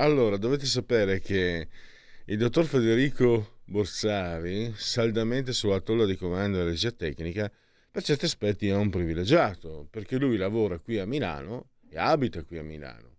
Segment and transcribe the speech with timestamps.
[0.00, 1.68] Allora, dovete sapere che
[2.24, 7.50] il dottor Federico Borsari, saldamente sulla tolla di comando della regia tecnica,
[7.90, 12.56] per certi aspetti è un privilegiato, perché lui lavora qui a Milano e abita qui
[12.56, 13.16] a Milano.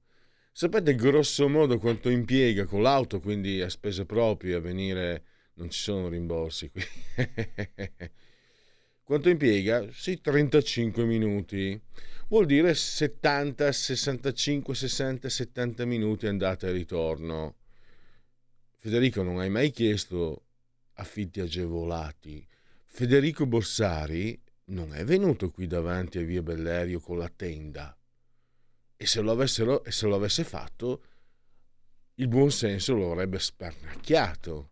[0.52, 5.24] Sapete grosso modo quanto impiega con l'auto, quindi a spese proprie, a venire,
[5.56, 6.82] non ci sono rimborsi qui.
[9.04, 9.88] quanto impiega?
[9.92, 11.80] Sì, 35 minuti
[12.32, 17.56] vuol dire 70, 65, 60, 70 minuti andata e ritorno.
[18.78, 20.46] Federico non hai mai chiesto
[20.94, 22.48] affitti agevolati.
[22.86, 27.96] Federico Borsari non è venuto qui davanti a Via Bellerio con la tenda.
[28.96, 31.04] E se lo, avessero, se lo avesse fatto,
[32.16, 34.70] il buon senso lo avrebbe spernacchiato.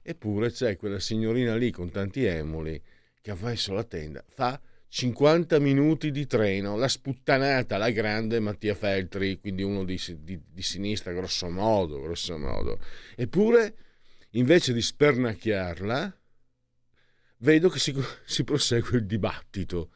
[0.00, 2.82] Eppure c'è quella signorina lì con tanti emoli
[3.20, 4.58] che ha messo la tenda, fa
[4.92, 10.62] 50 minuti di treno, la sputtanata, la grande Mattia Feltri, quindi uno di, di, di
[10.62, 12.80] sinistra, grosso modo, grosso modo.
[13.14, 13.76] Eppure,
[14.30, 16.20] invece di spernacchiarla,
[17.38, 17.94] vedo che si,
[18.26, 19.90] si prosegue il dibattito.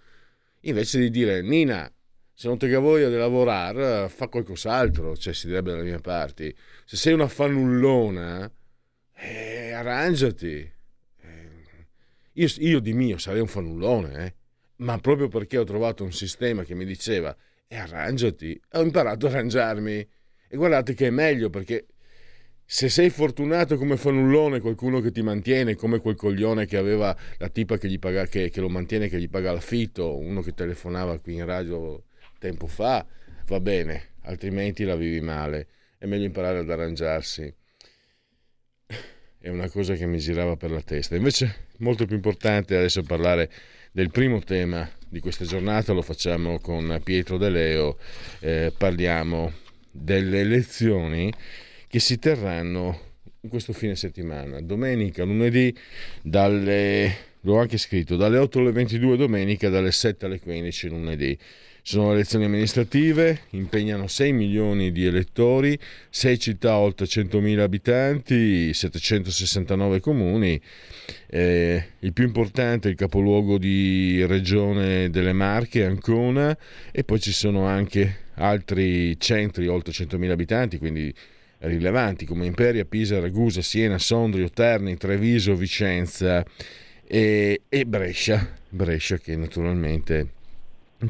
[0.61, 1.93] Invece di dire, Nina,
[2.33, 6.57] se non ti voglia di lavorare, fa qualcos'altro, cioè si direbbe dalle mie parti.
[6.85, 8.49] Se sei una fannullona,
[9.13, 10.73] eh, arrangiati.
[11.21, 11.51] Eh,
[12.35, 14.35] io, io, di mio sarei un fannullone, eh
[14.77, 17.37] ma proprio perché ho trovato un sistema che mi diceva
[17.67, 20.09] e arrangiati, ho imparato a arrangiarmi.
[20.49, 21.87] E guardate che è meglio perché
[22.67, 27.49] se sei fortunato come fanullone, qualcuno che ti mantiene, come quel coglione che aveva la
[27.49, 31.35] tipa che, paga, che, che lo mantiene, che gli paga l'affitto, uno che telefonava qui
[31.35, 32.05] in radio
[32.39, 33.07] tempo fa,
[33.47, 35.69] va bene, altrimenti la vivi male.
[35.99, 37.55] È meglio imparare ad arrangiarsi.
[39.39, 41.17] È una cosa che mi girava per la testa.
[41.17, 43.51] Invece, molto più importante adesso parlare
[43.95, 47.97] del primo tema di questa giornata, lo facciamo con Pietro De Leo,
[48.41, 49.53] eh, parliamo
[49.89, 51.33] delle elezioni
[51.87, 53.13] che si terranno
[53.49, 55.73] questo fine settimana, domenica, lunedì,
[56.21, 61.39] dalle, l'ho anche scritto, dalle 8 alle 22 domenica, dalle 7 alle 15 lunedì.
[61.87, 65.79] Sono elezioni amministrative, impegnano 6 milioni di elettori,
[66.09, 70.59] 6 città oltre 100.000 abitanti, 769 comuni.
[71.27, 76.57] Eh, il più importante è il capoluogo di regione delle Marche, Ancona,
[76.91, 81.13] e poi ci sono anche altri centri oltre 100.000 abitanti, quindi
[81.59, 86.43] rilevanti come Imperia, Pisa, Ragusa, Siena, Sondrio, Terni, Treviso, Vicenza
[87.07, 88.57] e, e Brescia.
[88.71, 90.43] Brescia che naturalmente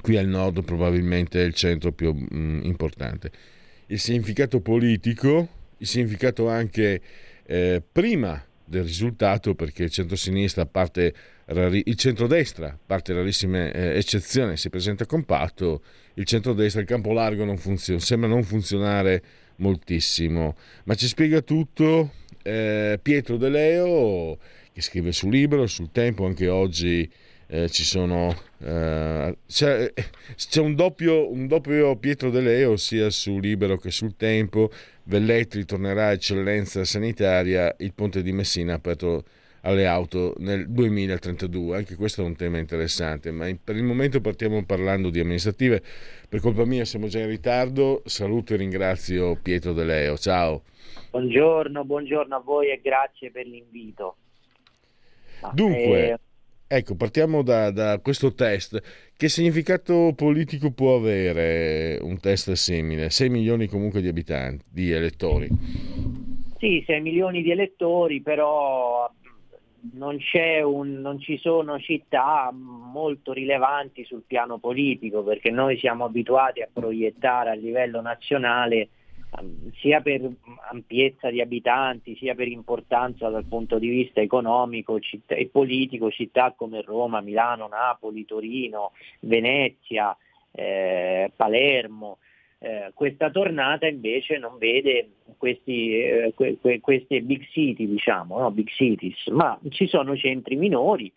[0.01, 3.31] qui al nord probabilmente è il centro più mh, importante.
[3.87, 7.01] Il significato politico, il significato anche
[7.47, 11.15] eh, prima del risultato, perché il centro-sinistra, parte
[11.47, 15.83] rari- il centrodestra, parte rarissime eh, eccezioni, si presenta compatto,
[16.15, 19.23] il centrodestra, il campo largo non funziona, sembra non funzionare
[19.57, 20.57] moltissimo.
[20.85, 22.13] Ma ci spiega tutto
[22.43, 24.39] eh, Pietro De Leo,
[24.73, 27.09] che scrive sul libro, sul tempo, anche oggi
[27.47, 28.35] eh, ci sono
[28.65, 29.93] eh, c'è,
[30.37, 34.71] c'è un, doppio, un, doppio, Pietro De Leo sia su Libero che sul Tempo.
[35.05, 37.75] Velletri tornerà a eccellenza sanitaria.
[37.79, 39.25] Il ponte di Messina aperto
[39.67, 44.65] alle auto nel 2032 anche questo è un tema interessante ma per il momento partiamo
[44.65, 45.83] parlando di amministrative.
[46.29, 48.03] Per colpa mia siamo già in ritardo.
[48.07, 50.17] Saluto e ringrazio Pietro De Leo.
[50.17, 50.63] Ciao.
[51.11, 54.17] Buongiorno buongiorno a voi e grazie per l'invito.
[55.53, 56.19] Dunque eh
[56.77, 59.13] Ecco, partiamo da, da, questo test.
[59.17, 63.11] Che significato politico può avere un test simile?
[63.11, 65.49] 6 milioni comunque di abitanti, di elettori.
[66.59, 69.09] Sì, 6 milioni di elettori, però
[69.93, 70.19] non,
[70.65, 76.69] un, non ci sono città molto rilevanti sul piano politico, perché noi siamo abituati a
[76.73, 78.89] proiettare a livello nazionale
[79.75, 80.31] sia per
[80.71, 86.53] ampiezza di abitanti, sia per importanza dal punto di vista economico città, e politico, città
[86.57, 90.17] come Roma, Milano, Napoli, Torino, Venezia,
[90.53, 92.19] eh, Palermo,
[92.65, 98.51] Eh, questa tornata invece non vede questi, eh, que, que, queste big city, diciamo, no?
[98.53, 101.13] big cities, ma ci sono centri minori,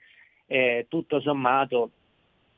[0.48, 1.92] eh, tutto sommato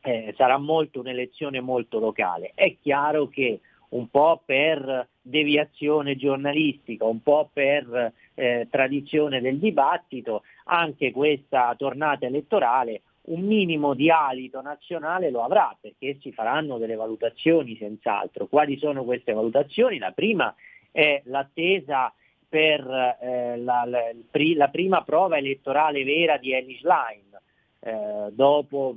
[0.02, 2.54] eh, sarà molto un'elezione molto locale.
[2.56, 3.60] È chiaro che
[3.90, 12.26] un po' per deviazione giornalistica, un po' per eh, tradizione del dibattito, anche questa tornata
[12.26, 18.48] elettorale un minimo di alito nazionale lo avrà perché si faranno delle valutazioni senz'altro.
[18.48, 19.98] Quali sono queste valutazioni?
[19.98, 20.54] La prima
[20.92, 22.12] è l'attesa
[22.48, 22.81] per
[23.22, 27.42] eh, la, la, la, prima prova elettorale vera di Ellis Line,
[27.81, 28.96] eh, dopo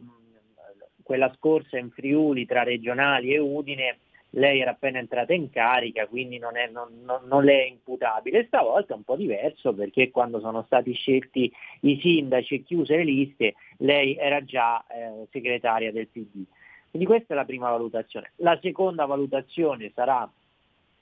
[1.03, 3.99] quella scorsa in Friuli tra regionali e Udine
[4.35, 8.47] lei era appena entrata in carica, quindi non, è, non, non, non, le è imputabile.
[8.47, 13.05] Stavolta è un po' diverso perché quando sono stati scelti i sindaci e chiuse le
[13.05, 16.45] liste, lei era già eh, segretaria del PD.
[16.91, 18.33] Quindi questa è la prima valutazione.
[18.37, 20.31] La seconda valutazione sarà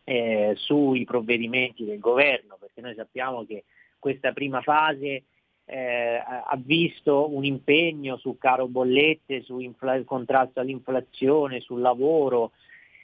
[0.04, 3.64] eh, sui provvedimenti del governo, perché noi sappiamo che
[3.98, 5.24] questa prima fase
[5.66, 12.52] eh, ha visto un impegno su caro bollette, su infla- contrasto all'inflazione, sul lavoro,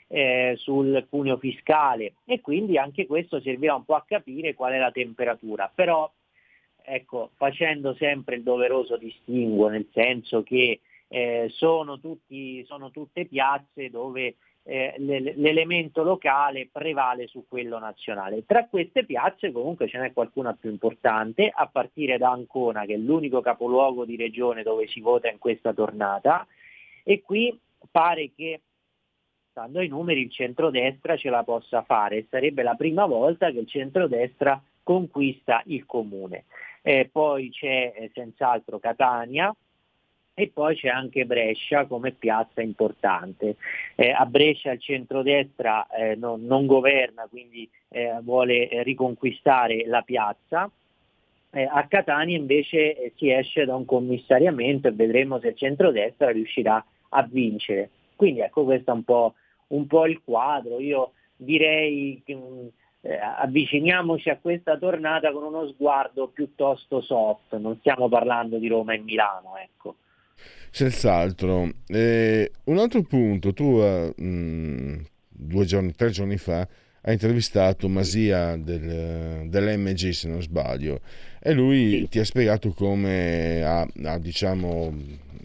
[0.08, 4.78] eh, sul cuneo fiscale e quindi anche questo serviva un po' a capire qual è
[4.78, 5.70] la temperatura.
[5.74, 6.10] Però
[6.82, 13.90] ecco, facendo sempre il doveroso distinguo, nel senso che eh, sono, tutti, sono, tutte piazze
[13.90, 18.44] dove eh, l'elemento locale prevale su quello nazionale.
[18.46, 22.98] Tra queste piazze comunque ce n'è qualcuna più importante, a partire da Ancona, che è
[22.98, 26.46] l'unico capoluogo di regione dove si vota in questa tornata,
[27.04, 27.56] e qui
[27.90, 28.60] pare che
[29.56, 32.26] stando ai numeri il centrodestra ce la possa fare.
[32.28, 36.44] Sarebbe la prima volta che il centrodestra conquista il comune.
[36.82, 39.50] Eh, poi c'è eh, senz'altro Catania,
[40.34, 43.56] e poi c'è anche Brescia come piazza importante.
[43.94, 50.70] Eh, a Brescia il centrodestra eh, non, non, governa, quindi eh, vuole riconquistare la piazza.
[51.50, 56.30] Eh, a Catania invece eh, si esce da un commissariamento e vedremo se il centrodestra
[56.30, 57.88] riuscirà a vincere.
[58.14, 59.34] Quindi ecco questo è un po'
[59.68, 60.80] un po' il quadro.
[60.80, 62.36] Io direi che
[63.00, 68.94] eh, avviciniamoci a questa tornata con uno sguardo piuttosto soft, non stiamo parlando di Roma
[68.94, 69.96] e Milano, ecco.
[70.70, 71.70] Senz'altro.
[71.86, 76.66] Eh, un altro punto, tu eh, mh, due giorni, tre giorni fa
[77.06, 81.00] hai intervistato Masia del, dell'MG se non sbaglio
[81.40, 82.08] e lui sì.
[82.08, 84.92] ti ha spiegato come ha, ha diciamo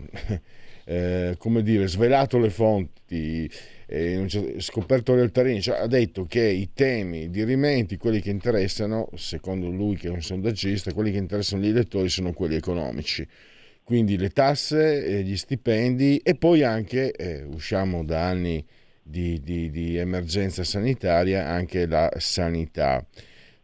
[0.85, 3.49] eh, come dire svelato le fonti
[3.91, 9.69] eh, scoperto terreno, cioè, ha detto che i temi di rimenti, quelli che interessano, secondo
[9.69, 13.27] lui che è un sondaggista, quelli che interessano gli elettori sono quelli economici.
[13.83, 18.65] Quindi le tasse, gli stipendi e poi anche, eh, usciamo da anni
[19.03, 23.05] di, di, di emergenza sanitaria, anche la sanità.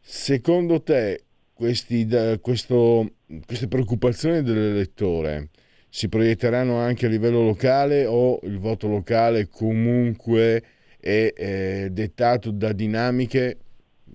[0.02, 2.06] Secondo te questi,
[2.42, 3.14] questo,
[3.46, 5.50] queste preoccupazioni dell'elettore
[5.98, 10.64] si proietteranno anche a livello locale o il voto locale comunque
[11.00, 13.58] è eh, dettato da dinamiche,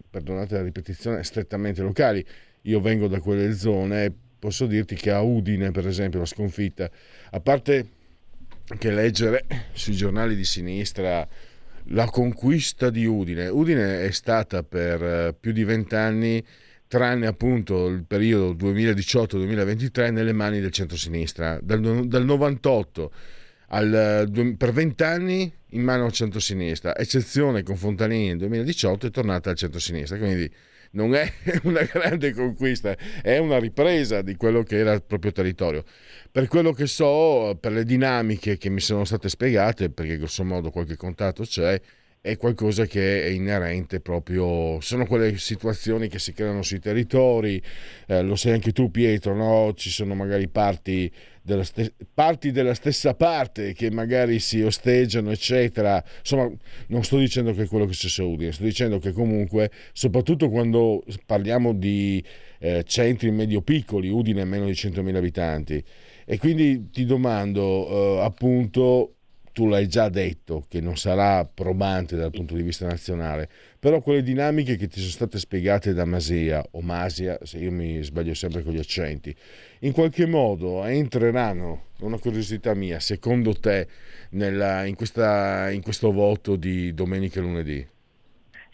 [0.09, 2.25] perdonate la ripetizione, strettamente locali.
[2.63, 6.89] Io vengo da quelle zone e posso dirti che a Udine, per esempio, la sconfitta,
[7.31, 7.89] a parte
[8.79, 11.27] che leggere sui giornali di sinistra
[11.87, 16.47] la conquista di Udine, Udine è stata per eh, più di vent'anni
[16.93, 21.59] tranne appunto il periodo 2018-2023 nelle mani del centro-sinistra.
[21.63, 23.13] Dal, dal 98
[23.69, 29.49] al, per 20 anni in mano al centro-sinistra, eccezione con Fontanini nel 2018 è tornata
[29.49, 30.53] al centro-sinistra, quindi
[30.91, 31.33] non è
[31.65, 35.85] una grande conquista, è una ripresa di quello che era il proprio territorio.
[36.31, 40.69] Per quello che so, per le dinamiche che mi sono state spiegate, perché grosso modo
[40.69, 41.81] qualche contatto c'è,
[42.23, 47.61] è qualcosa che è inerente proprio, sono quelle situazioni che si creano sui territori,
[48.07, 49.75] eh, lo sai anche tu Pietro, no?
[49.75, 51.11] ci sono magari parti
[51.43, 56.01] della, st- parti della, stessa parte che magari si osteggiano, eccetera.
[56.21, 56.49] Insomma,
[56.87, 61.03] non sto dicendo che è quello che a Udine, sto dicendo che comunque, soprattutto quando
[61.27, 62.23] parliamo di
[62.61, 65.83] eh, centri medio-piccoli, Udine ha meno di 100.000 abitanti,
[66.25, 69.17] e quindi ti domando eh, appunto
[69.53, 74.23] tu l'hai già detto che non sarà probante dal punto di vista nazionale, però quelle
[74.23, 78.63] dinamiche che ti sono state spiegate da Masia o Masia, se io mi sbaglio sempre
[78.63, 79.35] con gli accenti,
[79.81, 83.87] in qualche modo entreranno, una curiosità mia, secondo te,
[84.31, 87.89] nella, in, questa, in questo voto di domenica e lunedì?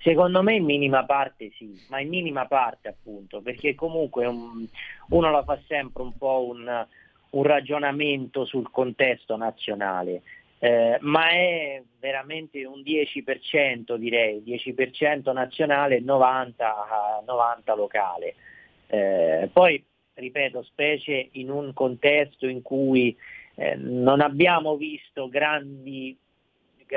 [0.01, 4.65] Secondo me in minima parte sì, ma in minima parte appunto, perché comunque un,
[5.09, 6.87] uno la fa sempre un po' un,
[7.31, 10.23] un ragionamento sul contesto nazionale
[10.61, 18.35] eh, ma è veramente un 10% direi, 10% nazionale e 90, 90 locale.
[18.89, 19.85] Eh, poi,
[20.15, 23.17] ripeto, specie in un contesto in cui
[23.55, 26.17] eh, non abbiamo visto grandi,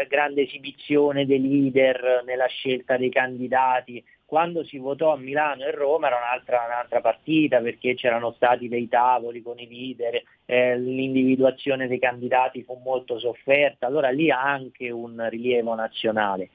[0.07, 6.07] grande esibizione dei leader nella scelta dei candidati, quando si votò a Milano e Roma
[6.07, 11.99] era un'altra, un'altra partita perché c'erano stati dei tavoli con i leader, eh, l'individuazione dei
[11.99, 16.47] candidati fu molto sofferta, allora lì ha anche un rilievo nazionale.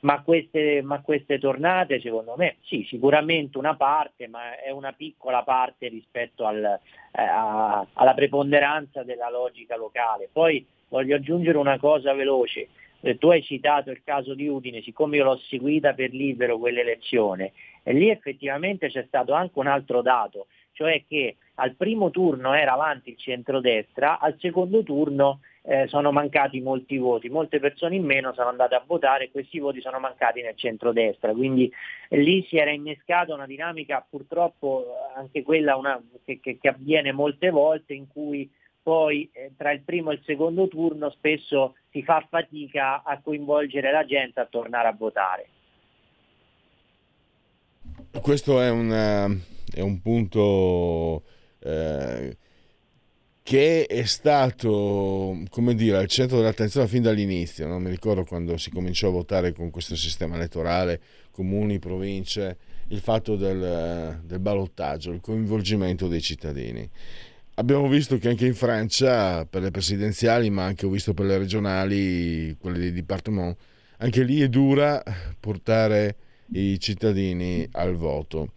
[0.00, 5.44] Ma queste, ma queste, tornate secondo me sì, sicuramente una parte, ma è una piccola
[5.44, 10.28] parte rispetto al, eh, alla preponderanza della logica locale.
[10.32, 12.66] Poi voglio aggiungere una cosa veloce,
[13.00, 17.52] eh, tu hai citato il caso di Udine, siccome io l'ho seguita per libero quell'elezione,
[17.82, 22.72] e lì effettivamente c'è stato anche un altro dato, cioè che al primo turno era
[22.72, 28.32] avanti il centrodestra, al secondo turno eh, sono mancati molti voti, molte persone in meno
[28.32, 31.70] sono andate a votare e questi voti sono mancati nel centrodestra, quindi
[32.08, 37.12] eh, lì si era innescata una dinamica purtroppo anche quella una, che, che, che avviene
[37.12, 38.50] molte volte in cui
[38.82, 43.90] poi eh, tra il primo e il secondo turno spesso si fa fatica a coinvolgere
[43.92, 45.48] la gente a tornare a votare.
[48.20, 51.22] Questo è un, eh, è un punto
[51.60, 52.36] eh,
[53.42, 55.36] che è stato,
[55.74, 57.66] dire, al centro dell'attenzione fin dall'inizio.
[57.66, 57.78] No?
[57.78, 62.58] Mi ricordo quando si cominciò a votare con questo sistema elettorale, comuni, province,
[62.88, 66.88] il fatto del, del ballottaggio, il coinvolgimento dei cittadini
[67.60, 71.36] abbiamo visto che anche in Francia per le presidenziali, ma anche ho visto per le
[71.36, 73.54] regionali, quelle di Dipartement,
[73.98, 75.02] anche lì è dura
[75.38, 76.16] portare
[76.52, 78.52] i cittadini al voto.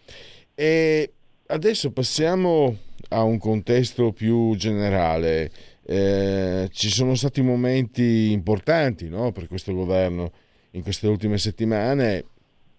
[0.56, 1.12] E
[1.48, 2.78] adesso passiamo
[3.10, 5.52] a un contesto più generale.
[5.86, 10.32] Eh, ci sono stati momenti importanti no, per questo governo
[10.72, 12.24] in queste ultime settimane.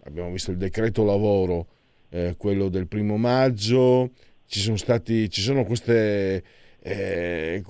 [0.04, 1.66] Abbiamo visto il decreto lavoro,
[2.08, 4.10] eh, quello del primo maggio,
[4.54, 6.44] ci sono stati, ci sono queste,
[6.80, 7.60] eh,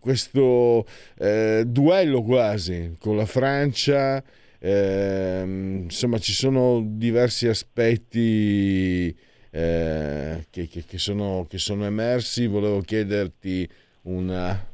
[0.00, 0.86] questo
[1.18, 4.24] eh, duello quasi con la Francia,
[4.58, 9.14] eh, insomma ci sono diversi aspetti
[9.50, 13.68] eh, che, che, che, sono, che, sono, emersi, volevo chiederti
[14.04, 14.66] una,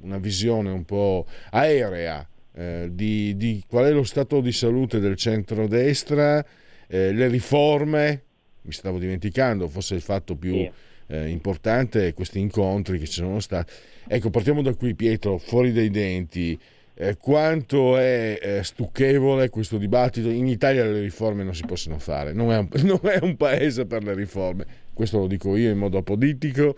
[0.00, 5.16] una visione un po' aerea eh, di, di, qual è lo stato di salute del
[5.16, 6.42] centro-destra,
[6.86, 8.22] eh, le riforme
[8.62, 10.70] mi stavo dimenticando, forse il fatto più sì.
[11.08, 13.72] Eh, importante questi incontri che ci sono stati.
[14.06, 16.58] Ecco, partiamo da qui Pietro, fuori dai denti.
[16.98, 20.30] Eh, quanto è eh, stucchevole questo dibattito?
[20.30, 23.84] In Italia le riforme non si possono fare, non è, un, non è un paese
[23.84, 26.74] per le riforme, questo lo dico io in modo apodittico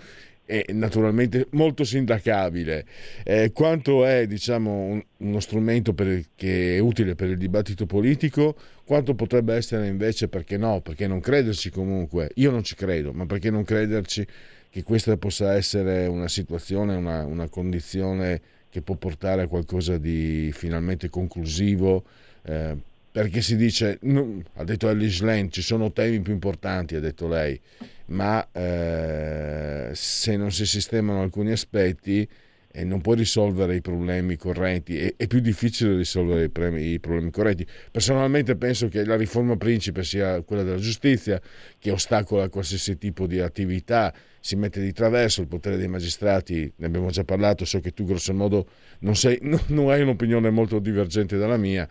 [0.50, 2.86] e naturalmente molto sindacabile.
[3.22, 8.56] Eh, quanto è diciamo, un, uno strumento il, che è utile per il dibattito politico,
[8.84, 13.26] quanto potrebbe essere invece perché no, perché non crederci comunque, io non ci credo, ma
[13.26, 14.26] perché non crederci
[14.70, 18.40] che questa possa essere una situazione, una, una condizione
[18.70, 22.04] che può portare a qualcosa di finalmente conclusivo.
[22.42, 22.74] Eh,
[23.10, 27.26] perché si dice, no, ha detto Alice Lane, ci sono temi più importanti, ha detto
[27.26, 27.58] lei,
[28.06, 32.28] ma eh, se non si sistemano alcuni aspetti
[32.70, 37.00] eh, non puoi risolvere i problemi correnti, è, è più difficile risolvere i, premi, i,
[37.00, 37.66] problemi corretti.
[37.90, 41.40] Personalmente penso che la riforma principe sia quella della giustizia,
[41.78, 44.12] che ostacola qualsiasi tipo di attività,
[44.48, 48.06] si mette di traverso il potere dei magistrati, ne abbiamo già parlato, so che tu
[48.06, 48.66] grosso modo
[49.00, 49.38] non, sei,
[49.68, 51.86] non hai un'opinione molto divergente dalla mia,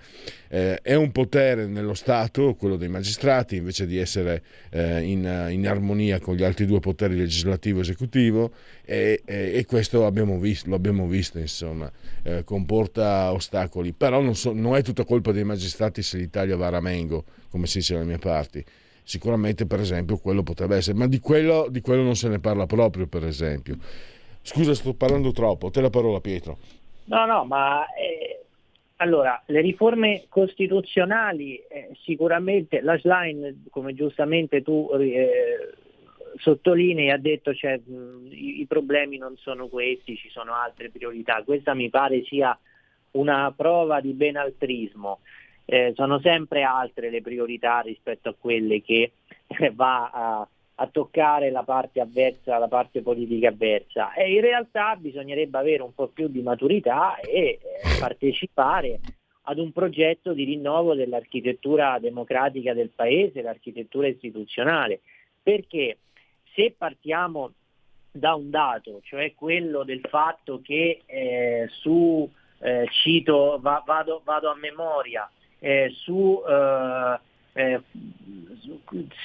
[0.47, 5.67] eh, è un potere nello Stato, quello dei magistrati, invece di essere eh, in, in,
[5.67, 8.51] armonia con gli altri due poteri legislativo e esecutivo
[8.83, 11.91] e, e, e questo abbiamo visto, lo abbiamo visto, insomma,
[12.23, 16.65] eh, comporta ostacoli, però non, so, non è tutta colpa dei magistrati se l'Italia va
[16.65, 18.65] a ramengo, come si dice dalle mie parti
[19.07, 22.65] sicuramente per esempio quello potrebbe essere, ma di quello, di quello non se ne parla
[22.65, 23.77] proprio per esempio.
[24.41, 26.57] Scusa, sto parlando troppo, te la parola Pietro.
[27.05, 28.43] No, no, ma eh,
[28.97, 35.73] allora, le riforme costituzionali eh, sicuramente, la Schlein, come giustamente tu eh,
[36.35, 41.43] sottolinei, ha detto cioè, mh, i, i problemi non sono questi, ci sono altre priorità.
[41.45, 42.57] Questa mi pare sia
[43.11, 45.19] una prova di benaltrismo
[45.69, 49.11] eh, sono sempre altre le priorità rispetto a quelle che
[49.47, 54.13] eh, va a, a, toccare la parte avversa, la parte politica avversa.
[54.13, 57.59] E in realtà bisognerebbe avere un po' più di maturità e eh,
[57.99, 58.99] partecipare
[59.41, 65.01] ad un progetto di rinnovo dell'architettura democratica del Paese, l'architettura istituzionale,
[65.43, 65.97] perché
[66.53, 67.51] se partiamo
[68.09, 72.29] da un dato, cioè quello del fatto che eh, su
[73.03, 76.41] cito, va, vado, vado, a memoria, eh, su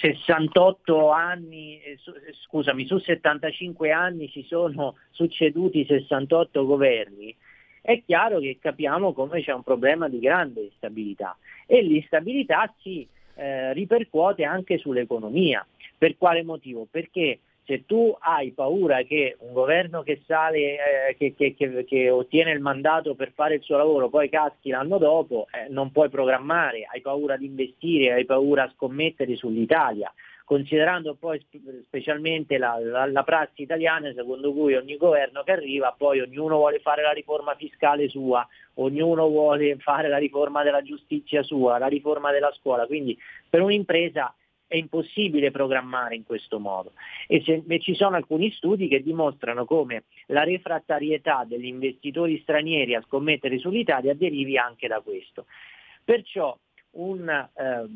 [0.01, 2.13] 68 anni, su,
[2.47, 7.35] scusami, su 75 anni si sono succeduti 68 governi,
[7.83, 11.37] è chiaro che capiamo come c'è un problema di grande instabilità
[11.67, 15.67] e l'instabilità si eh, ripercuote anche sull'economia.
[15.99, 16.87] Per quale motivo?
[16.91, 22.11] Perché se tu hai paura che un governo che sale, eh, che, che, che, che,
[22.11, 26.09] ottiene il mandato per fare il suo lavoro, poi caschi l'anno dopo, eh, non puoi
[26.09, 30.13] programmare, hai paura di investire, hai paura a scommettere sull'Italia,
[30.45, 31.41] considerando poi
[31.85, 36.81] specialmente la, la, la prassi italiana secondo cui ogni governo che arriva poi ognuno vuole
[36.81, 42.33] fare la riforma fiscale sua, ognuno vuole fare la riforma della giustizia sua, la riforma
[42.33, 43.17] della scuola, quindi
[43.49, 44.35] per un'impresa
[44.73, 46.93] è impossibile programmare in questo modo.
[47.27, 53.03] E, se, ci sono alcuni studi che dimostrano come la refrattarietà degli investitori stranieri a
[53.07, 55.45] scommettere sull'Italia derivi anche da questo.
[56.03, 56.57] Perciò
[56.93, 57.87] un, eh,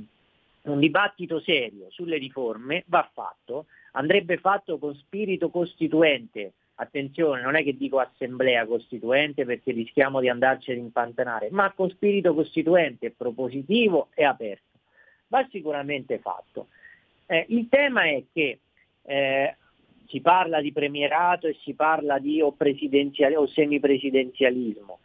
[0.71, 7.64] un dibattito serio sulle riforme va fatto, andrebbe fatto con spirito costituente, attenzione, non è
[7.64, 14.09] che dico assemblea costituente perché rischiamo di andarci ad impantanare, ma con spirito costituente, propositivo
[14.14, 14.66] e aperto
[15.28, 16.68] va sicuramente fatto.
[17.26, 18.61] Eh, il tema è che
[19.02, 19.56] eh,
[20.06, 25.00] si parla di premierato e si parla di o, o semipresidenzialismo.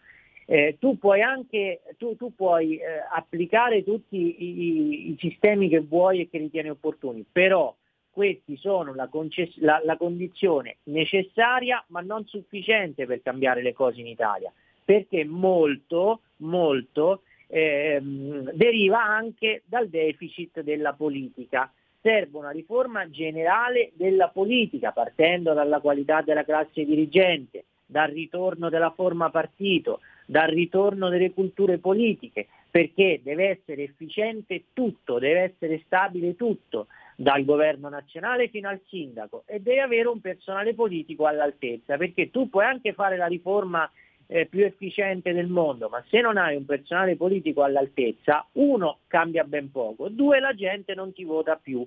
[0.45, 6.21] Eh, tu puoi anche tu, tu puoi eh, applicare tutti i, i, sistemi che vuoi
[6.21, 7.73] e che ritieni opportuni, però
[8.09, 14.01] questi sono la, concess- la, la condizione necessaria ma non sufficiente per cambiare le cose
[14.01, 14.51] in Italia,
[14.83, 17.21] perché molto, molto
[17.51, 21.72] ehm, deriva anche dal deficit della politica.
[22.01, 28.91] Serve una riforma generale della politica, partendo dalla qualità della classe dirigente, dal ritorno della
[28.91, 36.36] forma partito, dal ritorno delle culture politiche, perché deve essere efficiente tutto, deve essere stabile
[36.36, 42.32] tutto, dal governo nazionale fino al sindaco e deve avere un personale politico all'altezza, perché
[42.32, 43.88] tu puoi anche fare la riforma
[44.34, 49.44] eh, più efficiente del mondo, ma se non hai un personale politico all'altezza, uno cambia
[49.44, 51.86] ben poco, due la gente non ti vota più.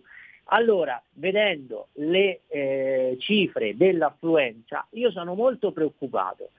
[0.49, 6.51] Allora, vedendo le eh, cifre dell'affluenza, io sono molto preoccupato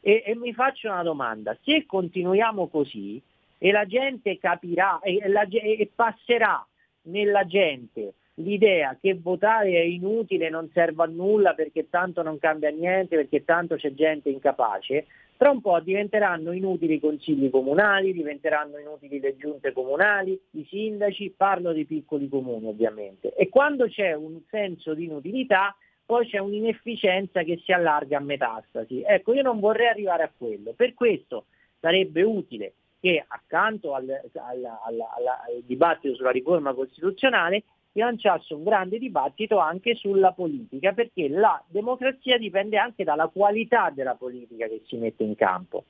[0.00, 3.20] e, e, mi faccio una domanda, se continuiamo così
[3.58, 6.66] e la gente capirà e, la, e passerà
[7.02, 12.70] nella gente l'idea che votare è inutile, non serve a nulla perché tanto non cambia
[12.70, 18.78] niente, perché tanto c'è gente incapace, tra un po' diventeranno inutili i consigli comunali, diventeranno
[18.78, 23.34] inutili le giunte comunali, i sindaci, parlo dei piccoli comuni ovviamente.
[23.34, 29.02] E quando c'è un senso di inutilità, poi c'è un'inefficienza che si allarga a metastasi.
[29.04, 30.72] Ecco, io non vorrei arrivare a quello.
[30.72, 31.46] Per questo
[31.80, 37.64] sarebbe utile che accanto al, al, al, al dibattito sulla riforma costituzionale
[38.00, 44.14] lanciasse un grande dibattito anche sulla politica, perché la democrazia dipende anche dalla qualità della
[44.14, 45.84] politica che si mette in campo.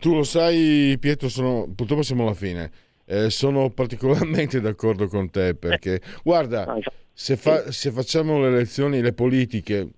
[0.00, 2.70] Tu lo sai, Pietro, sono, purtroppo siamo alla fine.
[3.04, 6.78] Eh, sono particolarmente d'accordo con te perché, guarda,
[7.12, 9.88] se, fa, se facciamo le elezioni, le politiche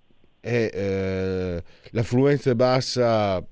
[0.41, 3.45] e eh, l'affluenza è bassa,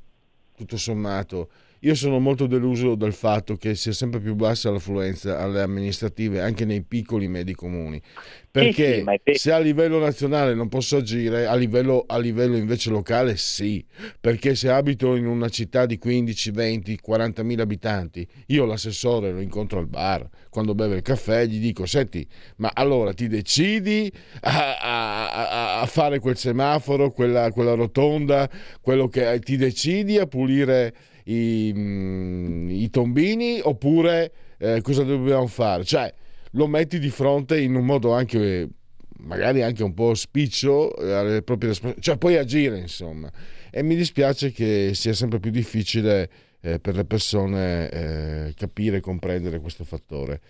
[0.57, 1.49] tutto sommato,
[1.85, 6.65] io sono molto deluso dal fatto che sia sempre più bassa l'affluenza alle amministrative anche
[6.65, 8.01] nei piccoli e medi comuni.
[8.53, 12.91] Perché sì, sì, se a livello nazionale non posso agire, a livello, a livello, invece
[12.91, 13.85] locale sì.
[14.21, 19.41] Perché se abito in una città di 15, 20, 40 mila abitanti, io l'assessore lo
[19.41, 22.25] incontro al bar, quando beve il caffè gli dico, senti,
[22.57, 28.49] ma allora ti decidi a, a, a fare quel semaforo, quella, quella rotonda,
[28.81, 35.85] quello che ti decidi a pulire i, mm, i tombini oppure eh, cosa dobbiamo fare?
[35.85, 36.13] Cioè,
[36.53, 38.69] lo metti di fronte in un modo anche
[39.23, 43.31] magari anche un po' spiccio eh, alle proprie cioè puoi agire insomma.
[43.71, 46.31] E mi dispiace che sia sempre più difficile
[46.65, 50.41] eh, per le persone eh, capire e comprendere questo fattore.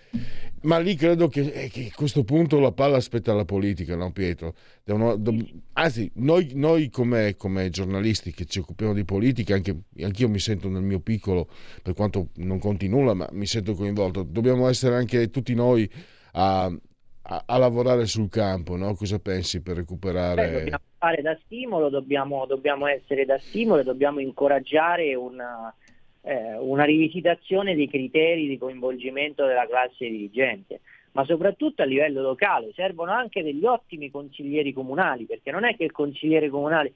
[0.62, 4.12] Ma lì credo che, eh, che, a questo punto la palla aspetta la politica, no
[4.12, 4.55] Pietro?
[4.85, 5.35] Devono, do,
[5.72, 10.68] anzi, noi, noi come, come, giornalisti che ci occupiamo di politica, anche io mi sento
[10.68, 11.48] nel mio piccolo,
[11.83, 15.90] per quanto non conti nulla, ma mi sento coinvolto, dobbiamo essere anche tutti noi
[16.33, 18.94] a, a, a lavorare sul campo, no?
[18.94, 20.46] Cosa pensi per recuperare?
[20.46, 25.75] Beh, dobbiamo fare da stimolo, dobbiamo, dobbiamo essere da stimolo, dobbiamo incoraggiare una
[26.22, 30.80] eh, una rivisitazione dei criteri di coinvolgimento della classe dirigente,
[31.12, 32.72] ma soprattutto a livello locale.
[32.74, 36.92] Servono anche degli ottimi consiglieri comunali, perché non è che il consigliere comunale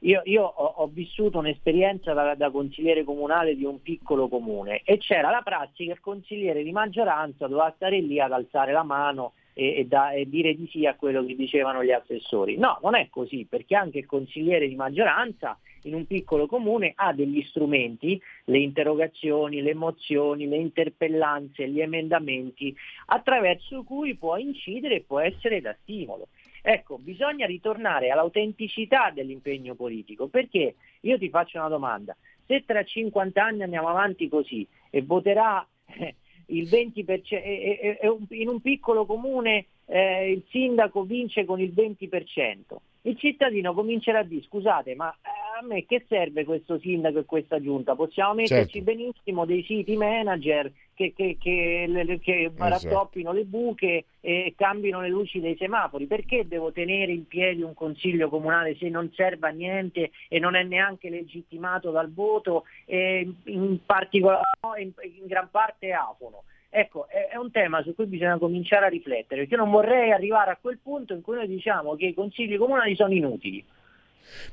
[0.00, 4.96] io, io ho, ho, vissuto un'esperienza da, da, consigliere comunale di un piccolo comune e
[4.96, 9.34] c'era la prassi che il consigliere di maggioranza doveva stare lì ad alzare la mano
[9.52, 12.56] e, e, da, e, dire di sì a quello che dicevano gli assessori.
[12.56, 17.12] No, non è così, perché anche il consigliere di maggioranza in un piccolo comune ha
[17.12, 22.74] degli strumenti, le interrogazioni, le mozioni, le interpellanze, gli emendamenti,
[23.06, 26.28] attraverso cui può incidere e può essere da stimolo.
[26.62, 32.14] Ecco, bisogna ritornare all'autenticità dell'impegno politico, perché io ti faccio una domanda,
[32.46, 36.16] se tra 50 anni andiamo avanti così e voterà eh,
[36.50, 42.76] il 20%, e, e, in un piccolo comune eh, il sindaco vince con il 20%,
[43.02, 47.24] il cittadino comincerà a dire scusate ma eh, a me che serve questo sindaco e
[47.24, 47.94] questa giunta?
[47.94, 48.92] Possiamo metterci certo.
[48.92, 52.68] benissimo dei siti manager che, che, che, che esatto.
[52.68, 56.06] rattoppino le buche e cambino le luci dei semafori.
[56.06, 60.54] Perché devo tenere in piedi un consiglio comunale se non serve a niente e non
[60.54, 66.44] è neanche legittimato dal voto e in, in, in gran parte afono?
[66.72, 70.52] Ecco, è, un tema su cui bisogna cominciare a riflettere, perché io non vorrei arrivare
[70.52, 73.64] a quel punto in cui noi diciamo che i consigli comunali sono inutili.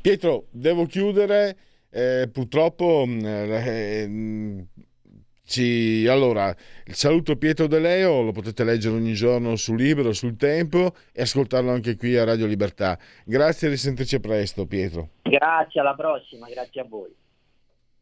[0.02, 1.56] Pietro, devo chiudere,
[1.92, 4.66] eh, purtroppo mm, eh,
[5.46, 6.08] ci...
[6.08, 6.50] allora,
[6.86, 11.22] il saluto Pietro De Leo lo potete leggere ogni giorno su Libero, sul Tempo e
[11.22, 12.98] ascoltarlo anche qui a Radio Libertà.
[13.26, 15.10] Grazie e risentirci presto Pietro.
[15.22, 17.14] Grazie, alla prossima, grazie a voi.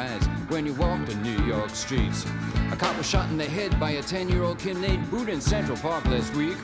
[0.00, 2.26] Rights when you walk the New York streets.
[2.72, 5.28] A cop was shot in the head by a 10 year old kid named Boot
[5.28, 6.56] in Central Park last week.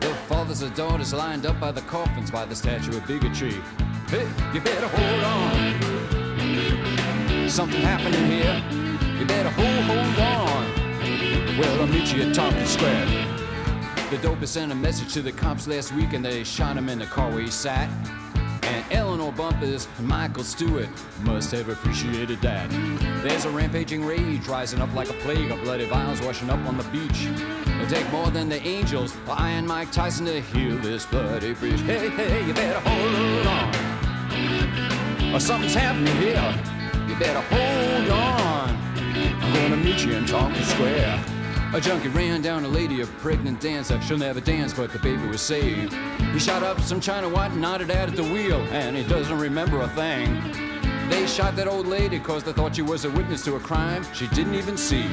[0.00, 3.60] The fathers and daughters lined up by the coffins by the statue of bigotry.
[4.08, 5.48] Hey, you better hold on.
[7.48, 8.62] Something happening here.
[9.18, 10.64] You better hold, hold on.
[11.58, 13.06] Well, I'll meet you at Tompkins Square.
[14.10, 16.98] The dopest sent a message to the cops last week and they shot him in
[16.98, 17.88] the car where he sat.
[19.36, 20.88] Bumpers Michael Stewart
[21.22, 22.70] must have appreciated that.
[23.22, 26.76] There's a rampaging rage rising up like a plague of bloody vials washing up on
[26.76, 27.26] the beach.
[27.74, 31.80] It'll take more than the angels or Iron Mike Tyson to heal this bloody breach.
[31.80, 35.34] Hey, hey, you better hold on.
[35.34, 36.54] Or something's happening here.
[37.08, 38.76] You better hold on.
[39.42, 41.41] I'm gonna meet you in Tompkins Square.
[41.74, 43.98] A junkie ran down a lady, a pregnant dancer.
[44.02, 45.94] She'll never dance, but the baby was saved.
[46.34, 49.38] He shot up some China white and nodded out at the wheel, and he doesn't
[49.38, 50.38] remember a thing.
[51.08, 54.04] They shot that old lady cause they thought she was a witness to a crime
[54.12, 55.04] she didn't even see.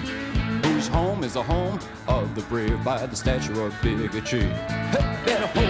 [0.65, 4.41] Whose home is the home of the brave by the statue of bigotry.
[4.41, 5.69] Hey, better hold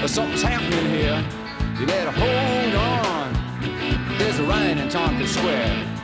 [0.00, 0.08] on.
[0.08, 1.22] Something's happening here.
[1.78, 3.34] You better hold on.
[4.16, 5.95] There's a riot in Tompkins Square.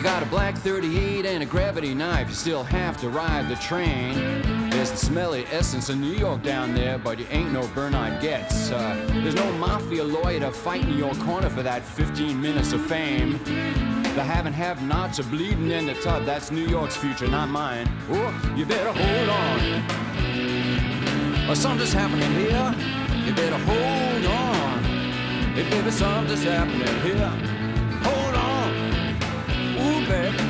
[0.00, 3.56] You got a black 38 and a gravity knife, you still have to ride the
[3.56, 4.14] train.
[4.70, 8.70] There's the smelly essence of New York down there, but you ain't no Bernard Getz.
[8.70, 12.80] Uh, there's no mafia lawyer to fight in your corner for that 15 minutes of
[12.86, 13.32] fame.
[13.44, 16.24] The have and have nots are bleeding in the tub.
[16.24, 17.86] That's New York's future, not mine.
[18.08, 19.60] Oh, you better hold on.
[21.50, 22.74] Or something's happening here.
[23.26, 24.82] You better hold on.
[25.58, 27.59] If baby, something's happening here
[30.10, 30.49] baby.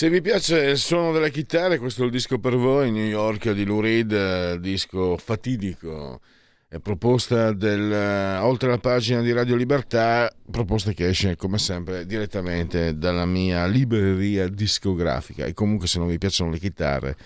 [0.00, 3.50] Se vi piace il suono delle chitarre, questo è il disco per voi, New York
[3.50, 6.22] di Lou Reed, disco fatidico,
[6.68, 12.96] è proposta del, oltre alla pagina di Radio Libertà, proposta che esce come sempre direttamente
[12.96, 15.44] dalla mia libreria discografica.
[15.44, 17.16] E comunque se non vi piacciono le chitarre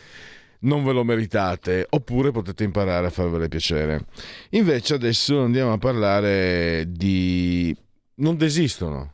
[0.62, 4.04] non ve lo meritate oppure potete imparare a farvele piacere.
[4.50, 7.72] Invece adesso andiamo a parlare di...
[8.16, 9.13] non desistono.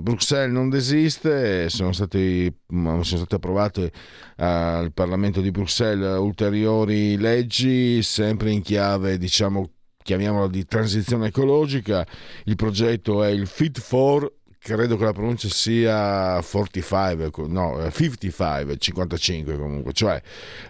[0.00, 3.92] Bruxelles non desiste, sono, stati, sono state approvate
[4.36, 9.70] al Parlamento di Bruxelles ulteriori leggi, sempre in chiave, diciamo,
[10.02, 12.06] chiamiamola di transizione ecologica.
[12.44, 14.32] Il progetto è il Fit for
[14.74, 20.20] credo che la pronuncia sia 45, no, 55, 55 comunque, cioè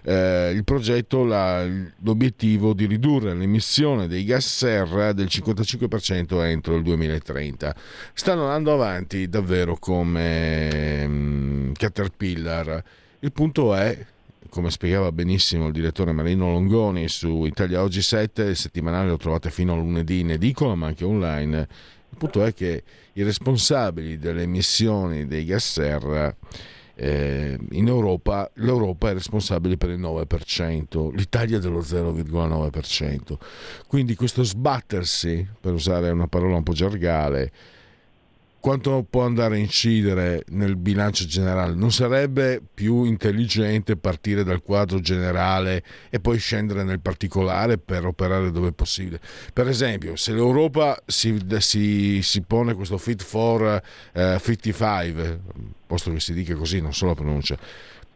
[0.03, 1.65] eh, il progetto, la,
[2.03, 7.75] l'obiettivo di ridurre l'emissione dei gas serra del 55% entro il 2030.
[8.13, 12.83] Stanno andando avanti davvero come um, Caterpillar.
[13.19, 14.05] Il punto è
[14.49, 19.49] come spiegava benissimo il direttore Marino Longoni su Italia Oggi 7, il settimanale lo trovate
[19.49, 21.67] fino a lunedì in edicola ma anche online
[22.09, 26.35] il punto è che i responsabili delle emissioni dei gas serra
[26.99, 33.37] eh, in Europa, l'Europa è responsabile per il 9%, l'Italia dello 0,9%.
[33.87, 37.51] Quindi questo sbattersi, per usare una parola un po' gergale,
[38.59, 41.73] quanto può andare a incidere nel bilancio generale?
[41.73, 48.51] Non sarebbe più intelligente partire dal quadro generale e poi scendere nel particolare per operare
[48.51, 49.19] dove è possibile?
[49.53, 53.81] Per esempio, se l'Europa si, si, si pone questo Fit for
[54.13, 55.39] uh, 55,
[55.85, 57.57] posto che si dica così, non solo la pronuncia,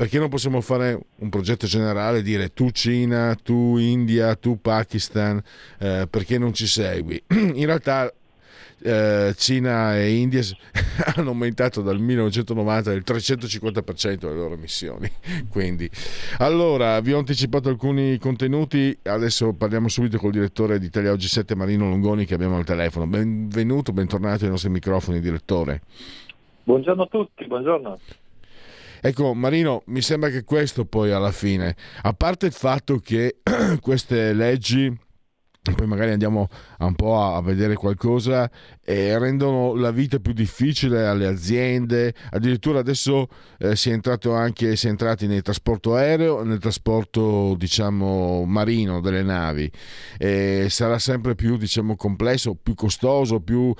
[0.01, 5.39] perché non possiamo fare un progetto generale e dire tu Cina, tu India, tu Pakistan,
[5.77, 7.21] eh, perché non ci segui?
[7.29, 8.11] In realtà
[8.83, 10.41] eh, Cina e India
[11.15, 15.09] hanno aumentato dal 1990 del 350% le loro emissioni.
[15.49, 15.89] Quindi,
[16.39, 21.55] allora, vi ho anticipato alcuni contenuti, adesso parliamo subito col direttore di Italia Oggi 7
[21.55, 23.07] Marino Longoni che abbiamo al telefono.
[23.07, 25.81] Benvenuto, bentornato ai nostri microfoni, direttore.
[26.63, 27.99] Buongiorno a tutti, buongiorno.
[29.03, 33.37] Ecco, Marino, mi sembra che questo poi alla fine, a parte il fatto che
[33.81, 34.95] queste leggi
[35.61, 36.47] poi magari andiamo
[36.79, 38.49] un po' a, vedere qualcosa
[38.83, 42.15] e rendono la vita più difficile alle aziende.
[42.31, 43.27] Addirittura adesso
[43.59, 49.01] eh, si è entrato anche si è entrati nel trasporto aereo nel trasporto diciamo marino
[49.01, 49.71] delle navi.
[50.17, 53.71] E sarà sempre più diciamo complesso più costoso più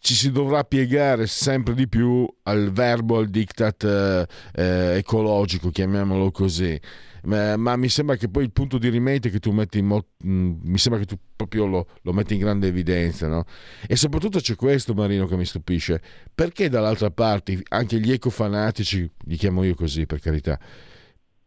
[0.00, 6.32] ci si dovrà piegare sempre di più al verbo al diktat eh, eh, ecologico chiamiamolo
[6.32, 6.80] così
[7.24, 10.06] ma, ma, mi sembra che poi il punto di rimate che tu metti in mo-
[10.26, 13.44] mm, mi sembra che tu proprio lo, lo metti in grande evidenza no?
[13.86, 16.00] e soprattutto c'è questo Marino che mi stupisce
[16.34, 20.58] perché dall'altra parte anche gli ecofanatici li chiamo io così per carità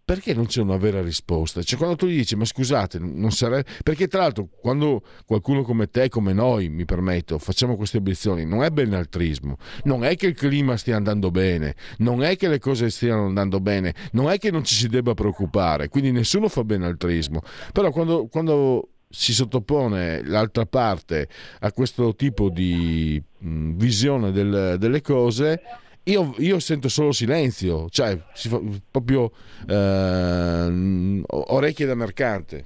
[0.05, 1.63] perché non c'è una vera risposta?
[1.63, 3.67] Cioè, quando tu gli dici, ma scusate, non sarebbe.
[3.81, 8.61] Perché, tra l'altro, quando qualcuno come te, come noi, mi permetto, facciamo queste obiezioni, non
[8.61, 12.91] è benaltrismo, non è che il clima stia andando bene, non è che le cose
[12.91, 17.41] stiano andando bene, non è che non ci si debba preoccupare, quindi nessuno fa benaltrismo.
[17.73, 21.29] Però, quando, quando si sottopone l'altra parte
[21.61, 25.61] a questo tipo di visione del, delle cose
[26.05, 28.19] io, io, sento solo silenzio, cioè
[28.91, 29.31] proprio
[29.67, 32.65] eh, orecchie da mercante.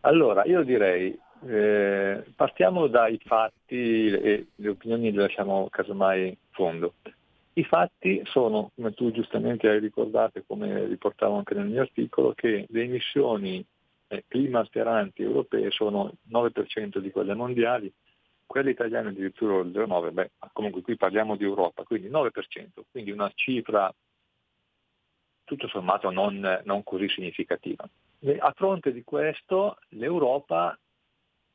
[0.00, 6.94] Allora, io direi, eh, partiamo dai fatti e le opinioni le lasciamo casomai in fondo.
[7.54, 12.32] I fatti sono, come tu giustamente hai ricordato e come riportavo anche nel mio articolo,
[12.34, 13.64] che le emissioni
[14.08, 17.92] eh, clima alteranti europee sono il 9% di quelle mondiali,
[18.46, 22.30] quelle italiane addirittura il 0,9, beh, comunque qui parliamo di Europa, quindi 9%,
[22.90, 23.92] quindi una cifra
[25.44, 27.88] tutto sommato non, non così significativa.
[28.38, 30.78] A fronte di questo l'Europa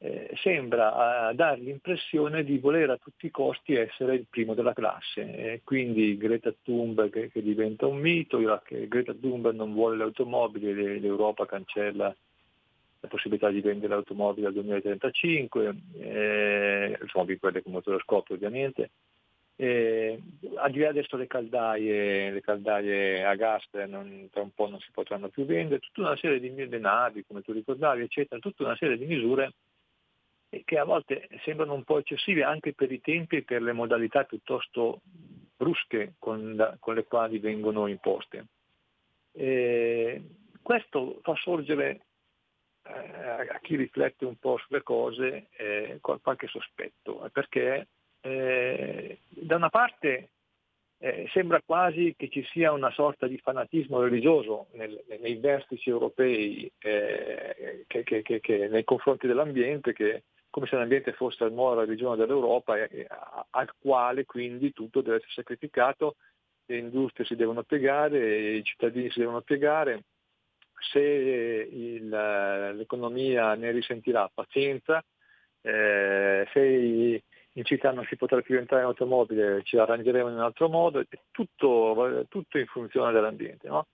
[0.01, 5.35] eh, sembra dare l'impressione di voler a tutti i costi essere il primo della classe,
[5.35, 10.99] e quindi Greta Thunberg che, che diventa un mito, Greta Thunberg non vuole le automobili,
[10.99, 12.15] l'Europa cancella
[13.01, 18.91] la possibilità di vendere automobili al 2035, eh, automobili quelle con motore a scoppio ovviamente.
[19.55, 20.17] Eh,
[20.55, 24.79] al di là adesso le caldaie, le caldaie a gas non, tra un po' non
[24.79, 28.63] si potranno più vendere, tutta una serie di le navi, come tu ricordavi, eccetera, tutta
[28.63, 29.53] una serie di misure
[30.63, 34.23] che a volte sembrano un po' eccessive anche per i tempi e per le modalità
[34.23, 35.01] piuttosto
[35.55, 38.45] brusche con, la, con le quali vengono imposte.
[39.33, 40.21] Eh,
[40.61, 41.99] questo fa sorgere eh,
[42.89, 47.87] a chi riflette un po' sulle cose eh, qualche sospetto, perché
[48.21, 50.29] eh, da una parte
[51.01, 56.69] eh, sembra quasi che ci sia una sorta di fanatismo religioso nel, nei vertici europei
[56.79, 59.95] eh, che, che, che, che, nei confronti dell'ambiente,
[60.49, 63.07] come se l'ambiente fosse la nuova religione dell'Europa, eh,
[63.51, 66.15] al quale quindi tutto deve essere sacrificato,
[66.65, 70.03] le industrie si devono piegare, i cittadini si devono piegare,
[70.79, 75.03] se il, l'economia ne risentirà pazienza,
[75.61, 80.41] eh, se in città non si potrà più entrare in automobile, ci arrangeremo in un
[80.41, 83.67] altro modo, tutto, tutto in funzione dell'ambiente.
[83.67, 83.87] No?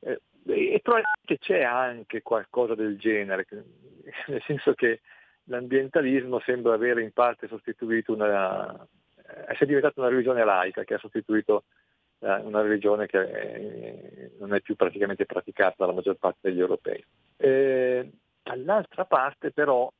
[0.00, 3.46] Eh, e probabilmente c'è anche qualcosa del genere,
[4.28, 5.00] nel senso che
[5.44, 8.86] l'ambientalismo sembra avere in parte sostituito una,
[9.46, 11.64] è diventata una religione laica che ha sostituito eh,
[12.22, 17.04] una religione che eh, non è più praticamente praticata dalla maggior parte degli europei.
[17.36, 18.10] Eh,
[18.42, 19.90] dall'altra parte però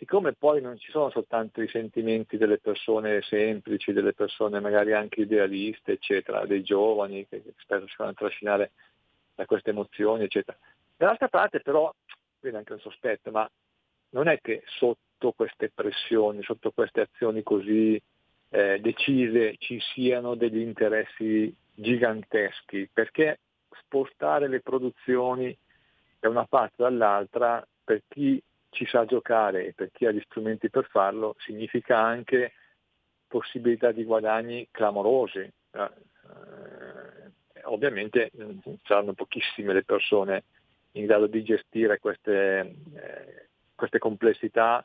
[0.00, 5.20] siccome poi non ci sono soltanto i sentimenti delle persone semplici, delle persone magari anche
[5.20, 8.70] idealiste, eccetera, dei giovani che spesso si fanno trascinare
[9.34, 10.56] da queste emozioni, eccetera.
[10.96, 11.92] Dall'altra parte però,
[12.40, 13.46] viene anche un sospetto, ma
[14.12, 18.00] non è che sotto queste pressioni, sotto queste azioni così
[18.50, 23.40] eh, decise ci siano degli interessi giganteschi, perché
[23.82, 25.56] spostare le produzioni
[26.18, 30.22] da una parte o dall'altra per chi ci sa giocare e per chi ha gli
[30.26, 32.52] strumenti per farlo significa anche
[33.26, 35.38] possibilità di guadagni clamorosi.
[35.38, 40.44] Eh, eh, ovviamente mm, saranno pochissime le persone
[40.92, 44.84] in grado di gestire queste, eh, queste complessità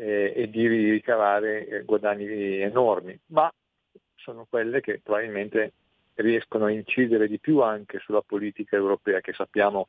[0.00, 2.26] eh, e di ricavare eh, guadagni
[2.60, 3.52] enormi, ma
[4.16, 5.72] sono quelle che probabilmente
[6.14, 9.88] riescono a incidere di più anche sulla politica europea che sappiamo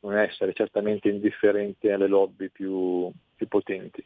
[0.00, 4.04] non essere certamente indifferente alle lobby più, più potenti.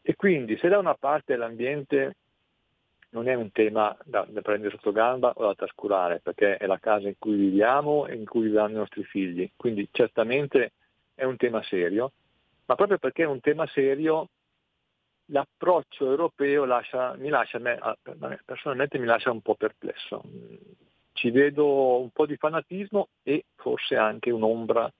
[0.00, 2.16] E quindi se da una parte l'ambiente
[3.10, 6.78] non è un tema da, da, prendere sotto gamba o da trascurare, perché è la
[6.78, 10.72] casa in cui viviamo e in cui vivranno i nostri figli, quindi certamente
[11.14, 12.12] è un tema serio,
[12.64, 14.28] ma proprio perché è un tema serio
[15.30, 17.78] l'approccio europeo lascia, mi lascia, me,
[18.44, 20.22] personalmente mi lascia un po' perplesso.
[21.12, 24.92] Ci vedo un po' di fanatismo e forse anche un'ombra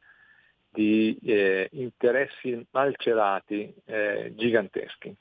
[0.70, 5.16] di eh, interessi malcelati eh, giganteschi.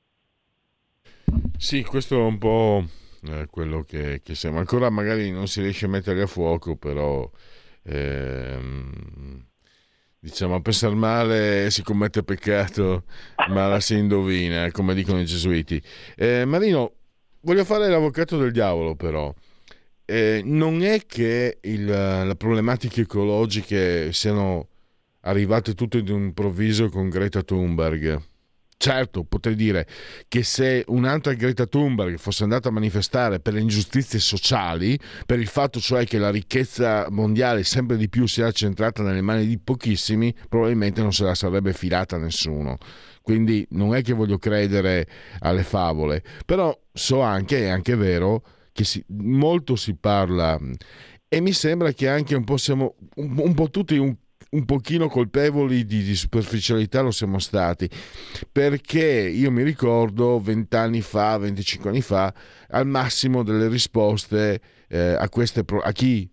[1.57, 2.83] Sì, questo è un po'
[3.27, 4.59] eh, quello che, che siamo.
[4.59, 7.29] Ancora magari non si riesce a mettere a fuoco, però
[7.83, 9.45] ehm,
[10.19, 13.03] diciamo a pensare male si commette peccato,
[13.49, 15.81] ma la si indovina, come dicono i gesuiti.
[16.15, 16.93] Eh, Marino,
[17.41, 19.33] voglio fare l'avvocato del diavolo però.
[20.05, 24.69] Eh, non è che il, le problematiche ecologiche siano
[25.21, 28.21] arrivate tutto improvviso con Greta Thunberg.
[28.79, 29.87] Certo, potrei dire
[30.27, 35.47] che se un'altra Greta Thunberg fosse andata a manifestare per le ingiustizie sociali, per il
[35.47, 40.31] fatto cioè che la ricchezza mondiale sempre di più sia centrata nelle mani di pochissimi,
[40.47, 42.77] probabilmente non se la sarebbe filata nessuno.
[43.23, 45.07] Quindi non è che voglio credere
[45.39, 50.59] alle favole, però so anche, è anche vero, che si, molto si parla
[51.27, 54.15] e mi sembra che anche un po' siamo un, un po' tutti un
[54.51, 57.89] un pochino colpevoli di, di, superficialità lo siamo stati.
[58.51, 62.33] Perché io mi ricordo 20 anni fa 25 anni fa
[62.69, 66.29] al massimo delle risposte eh, a, queste, a chi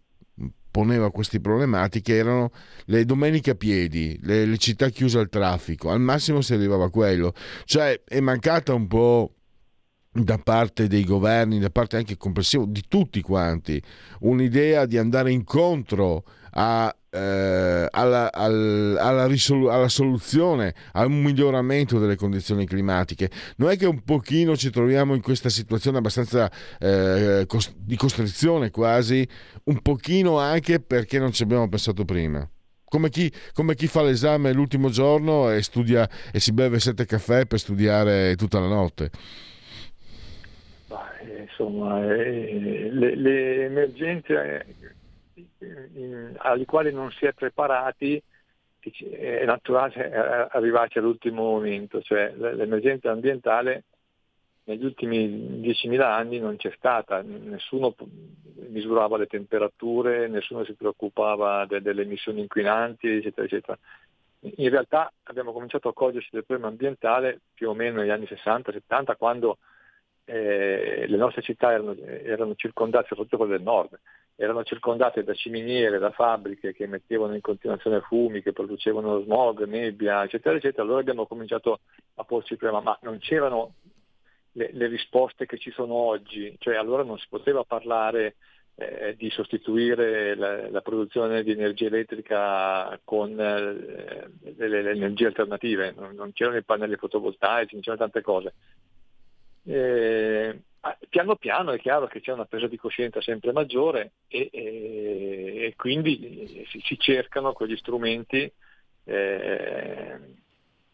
[0.70, 2.50] poneva queste problematiche erano
[2.86, 6.90] le domeniche a piedi, le, le città chiuse al traffico, al massimo si arrivava a
[6.90, 7.32] quello,
[7.64, 9.34] cioè è mancata un po'
[10.10, 13.80] da parte dei governi, da parte anche complessivo di tutti quanti,
[14.20, 21.98] un'idea di andare incontro a eh, alla, al, alla, risolu- alla, soluzione, a un miglioramento
[21.98, 23.30] delle condizioni climatiche.
[23.56, 26.50] Non è che un pochino ci troviamo in questa situazione abbastanza
[26.80, 29.26] eh, cost- di costrizione quasi,
[29.64, 32.48] un pochino anche perché non ci abbiamo pensato prima.
[32.84, 37.46] Come chi, come chi fa l'esame l'ultimo giorno e, studia, e si beve sette caffè
[37.46, 39.10] per studiare tutta la notte
[41.54, 44.66] insomma, eh, le, le, emergenze
[46.38, 48.22] alle quali non si è preparati
[49.10, 53.84] è naturale arrivarci all'ultimo momento, cioè l'emergenza ambientale
[54.64, 57.94] negli ultimi 10.000 anni non c'è stata, nessuno
[58.68, 63.78] misurava le temperature, nessuno si preoccupava de- delle emissioni inquinanti, eccetera, eccetera.
[64.56, 69.16] In realtà abbiamo cominciato a coglierci del problema ambientale più o meno negli anni 60-70,
[69.16, 69.58] quando
[70.24, 73.98] eh, le nostre città erano, erano circondate, soprattutto quelle del nord,
[74.36, 80.24] erano circondate da ciminiere, da fabbriche che mettevano in continuazione fumi, che producevano smog, nebbia,
[80.24, 81.80] eccetera, eccetera, allora abbiamo cominciato
[82.14, 83.74] a porci il problema, ma non c'erano
[84.52, 88.36] le, le, risposte che ci sono oggi, cioè allora non si poteva parlare
[88.76, 95.94] eh, di sostituire la, la, produzione di energia elettrica con eh, le, le, energie alternative,
[95.96, 98.54] non, non, c'erano i pannelli fotovoltaici, non c'erano tante cose.
[99.64, 100.60] Eh,
[101.08, 105.74] piano piano è chiaro che c'è una presa di coscienza sempre maggiore e, e, e
[105.76, 108.50] quindi si, si, cercano quegli strumenti
[109.04, 110.20] eh,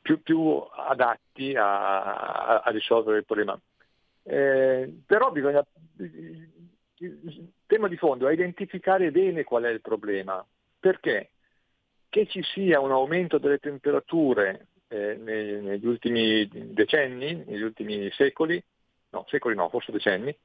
[0.00, 3.58] più, più, adatti a, a, a, risolvere il problema.
[4.22, 5.64] Eh, però bisogna,
[5.96, 10.44] il tema di fondo è identificare bene qual è il problema,
[10.78, 11.30] perché
[12.08, 18.62] che ci sia un aumento delle temperature eh, nei, negli ultimi decenni, negli ultimi secoli,
[19.10, 20.36] no, secoli no, forse decenni,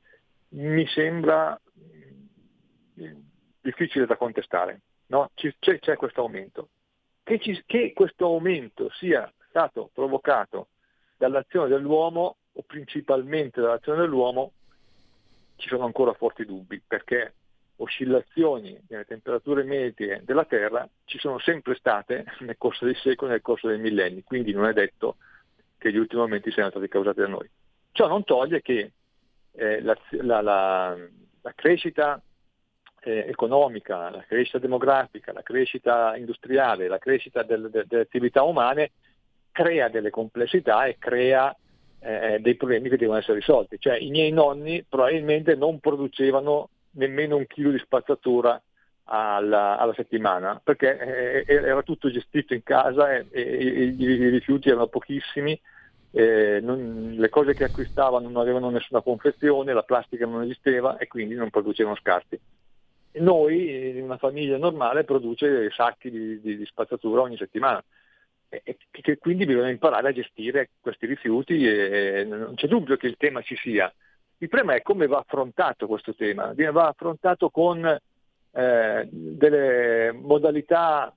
[0.49, 3.11] mi sembra mm,
[3.59, 4.81] difficile da contestare.
[5.07, 5.31] No?
[5.33, 6.69] C'è, c'è, questo aumento.
[7.23, 10.67] Che, ci, che questo aumento sia stato provocato
[11.17, 14.51] dall'azione dell'uomo o principalmente dall'azione dell'uomo,
[15.55, 17.33] ci sono ancora forti dubbi, perché
[17.85, 23.41] oscillazioni nelle temperature medie della Terra ci sono sempre state nel corso dei secoli, nel
[23.41, 25.17] corso dei millenni, quindi non è detto
[25.77, 27.49] che gli ultimi aumenti siano stati causati da noi.
[27.91, 28.91] Ciò non toglie che
[29.51, 30.97] eh, la, la, la,
[31.41, 32.21] la, crescita
[33.01, 38.91] eh, economica, la crescita demografica, la crescita industriale, la crescita del, de, delle attività umane
[39.51, 41.55] crea delle complessità e crea
[41.99, 43.79] eh, dei problemi che devono essere risolti.
[43.79, 48.61] Cioè i miei nonni probabilmente non producevano nemmeno un chilo di spazzatura
[49.05, 54.69] alla, alla settimana perché eh, era tutto gestito in casa e, e, e i rifiuti
[54.69, 55.59] erano pochissimi
[56.17, 61.07] eh, non, le cose che acquistavano non avevano nessuna confezione, la plastica non esisteva e
[61.07, 62.39] quindi non producevano scarti.
[63.17, 67.83] Noi, una famiglia normale, produce sacchi di, di, di spazzatura ogni settimana
[68.47, 73.17] e, e, quindi bisogna imparare a gestire questi rifiuti e non c'è dubbio che il
[73.17, 73.93] tema ci sia.
[74.37, 76.53] Il problema è come va affrontato questo tema.
[76.55, 77.85] Va affrontato con
[78.51, 81.15] eh, delle modalità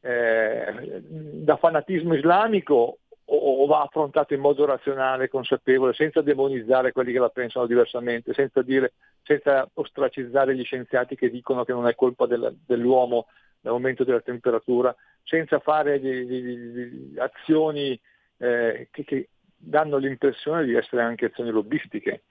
[0.00, 2.98] eh, da fanatismo islamico
[3.32, 8.62] o, va affrontato in modo razionale, consapevole, senza demonizzare quelli che la pensano diversamente, senza,
[8.62, 13.26] dire, senza ostracizzare gli scienziati che dicono che non è colpa del, dell'uomo
[13.60, 17.98] l'aumento della temperatura, senza fare di, di, di azioni
[18.38, 19.28] eh, che, che,
[19.62, 22.22] danno l'impressione di essere anche azioni lobbistiche.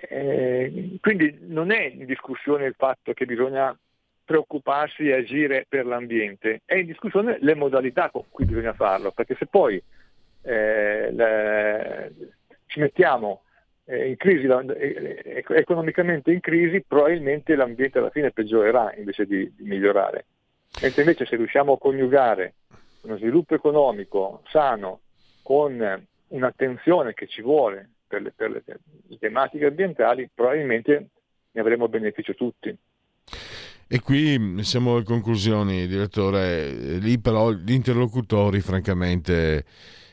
[0.00, 3.76] Eh, quindi non è in discussione il fatto che bisogna
[4.24, 9.34] preoccuparsi e agire per l'ambiente, è in discussione le modalità con cui bisogna farlo, perché
[9.36, 9.82] se poi
[10.42, 12.12] eh, le,
[12.66, 13.42] ci mettiamo
[13.86, 19.64] eh, in crisi, eh, economicamente in crisi, probabilmente l'ambiente alla fine peggiorerà invece di, di
[19.64, 20.26] migliorare.
[20.82, 22.54] Mentre invece se riusciamo a coniugare
[23.02, 25.00] uno sviluppo economico sano
[25.42, 28.64] con un'attenzione che ci vuole per le, per le
[29.18, 31.08] tematiche ambientali, probabilmente
[31.52, 32.76] ne avremo beneficio tutti.
[33.90, 36.98] E qui siamo alle conclusioni, direttore.
[36.98, 39.64] Lì però gli interlocutori, francamente,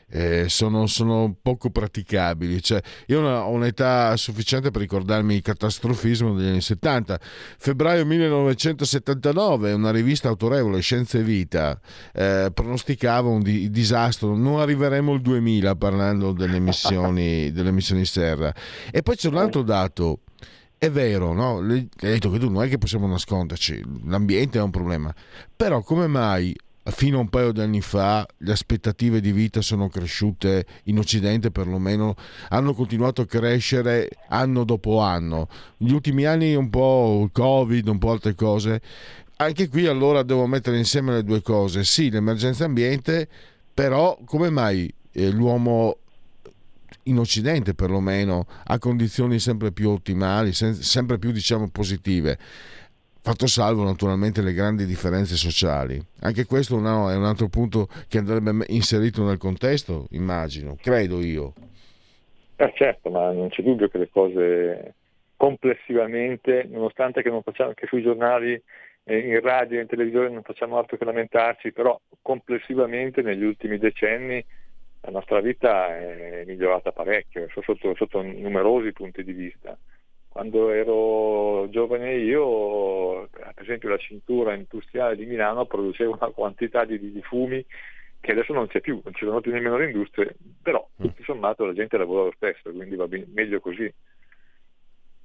[0.08, 2.62] eh, sono, sono, poco praticabili.
[2.62, 7.18] Cioè, io ho un'età sufficiente per ricordarmi il catastrofismo degli anni 70.
[7.58, 11.78] Febbraio 1979, una rivista autorevole, Scienze e Vita,
[12.12, 14.36] eh, pronosticava un di- disastro.
[14.36, 18.54] Non arriveremo al 2000 parlando delle emissioni, delle emissioni serra.
[18.90, 20.20] E poi c'è un altro dato.
[20.78, 21.60] È vero, no?
[21.60, 25.12] Hai detto che tu non è che possiamo nasconderci, l'ambiente è un problema.
[25.56, 26.54] Però come mai
[26.90, 31.50] fino a un paio di anni fa le aspettative di vita sono cresciute in Occidente
[31.50, 32.14] perlomeno,
[32.48, 35.48] hanno continuato a crescere anno dopo anno.
[35.78, 38.80] Negli ultimi anni un po' il Covid, un po' altre cose.
[39.38, 41.84] Anche qui allora devo mettere insieme le due cose.
[41.84, 43.28] Sì, l'emergenza ambiente,
[43.74, 45.98] però come mai eh, l'uomo
[47.04, 52.38] in Occidente perlomeno ha condizioni sempre più ottimali, sempre più diciamo positive?
[53.26, 56.00] Fatto salvo naturalmente le grandi differenze sociali.
[56.20, 61.52] Anche questo è un altro punto che andrebbe inserito nel contesto, immagino, credo io.
[62.54, 64.94] Eh certo, ma non c'è dubbio che le cose
[65.36, 68.62] complessivamente, nonostante che, facciamo, che sui giornali,
[69.02, 73.78] eh, in radio e in televisione non facciamo altro che lamentarci, però complessivamente negli ultimi
[73.78, 74.42] decenni
[75.00, 79.76] la nostra vita è migliorata parecchio, sotto, sotto numerosi punti di vista
[80.36, 86.98] quando ero giovane io, per esempio la cintura industriale di Milano produceva una quantità di,
[87.10, 87.64] di fumi
[88.20, 91.06] che adesso non c'è più, non ci sono più nemmeno le industrie, però mm.
[91.06, 93.90] tutto sommato la gente lavora lo stesso, quindi va bene, meglio così.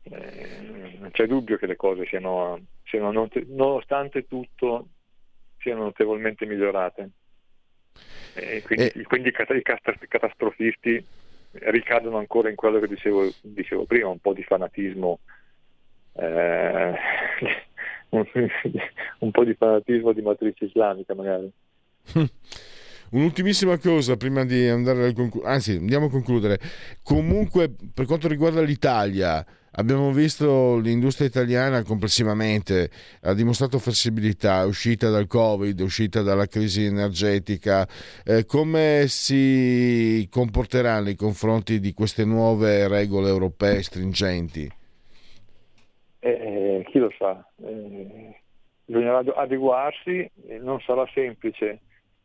[0.04, 3.12] Eh, non c'è dubbio che le cose siano, siano
[3.48, 4.88] nonostante tutto,
[5.60, 7.10] siano notevolmente migliorate.
[8.36, 9.04] E quindi, e...
[9.04, 9.62] quindi i
[10.08, 11.06] catastrofisti
[11.52, 15.20] ricadono ancora in quello che dicevo, dicevo prima, un po' di fanatismo,
[16.14, 16.94] eh,
[18.10, 21.52] un, po' di fanatismo di matrice islamica magari.
[23.12, 26.60] Un'ultimissima cosa prima di andare a concludere, anzi andiamo a concludere.
[27.04, 32.90] Comunque per quanto riguarda l'Italia, abbiamo visto l'industria italiana complessivamente
[33.22, 37.88] ha dimostrato flessibilità, è uscita dal Covid, è uscita dalla crisi energetica.
[38.26, 44.70] Eh, come si comporterà nei confronti di queste nuove regole europee stringenti?
[46.20, 48.42] Eh, chi lo sa, eh,
[48.86, 51.80] bisognerà adeguarsi, non sarà semplice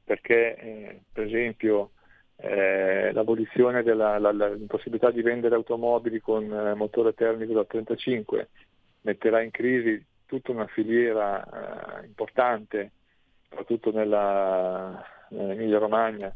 [0.04, 1.90] perché eh, per esempio
[2.36, 8.48] eh, l'abolizione della la, la, possibilità di vendere automobili con eh, motore termico da 35
[9.02, 12.90] metterà in crisi tutta una filiera eh, importante,
[13.48, 16.34] soprattutto nella, nell'Emilia Romagna,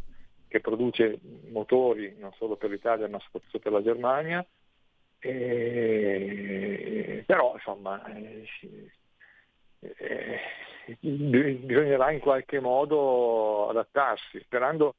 [0.48, 1.18] che produce
[1.50, 4.46] motori non solo per l'Italia ma soprattutto per la Germania.
[5.22, 5.64] E,
[7.26, 8.46] però insomma eh,
[9.80, 10.40] eh,
[11.00, 14.94] bisognerà in qualche modo adattarsi, sperando,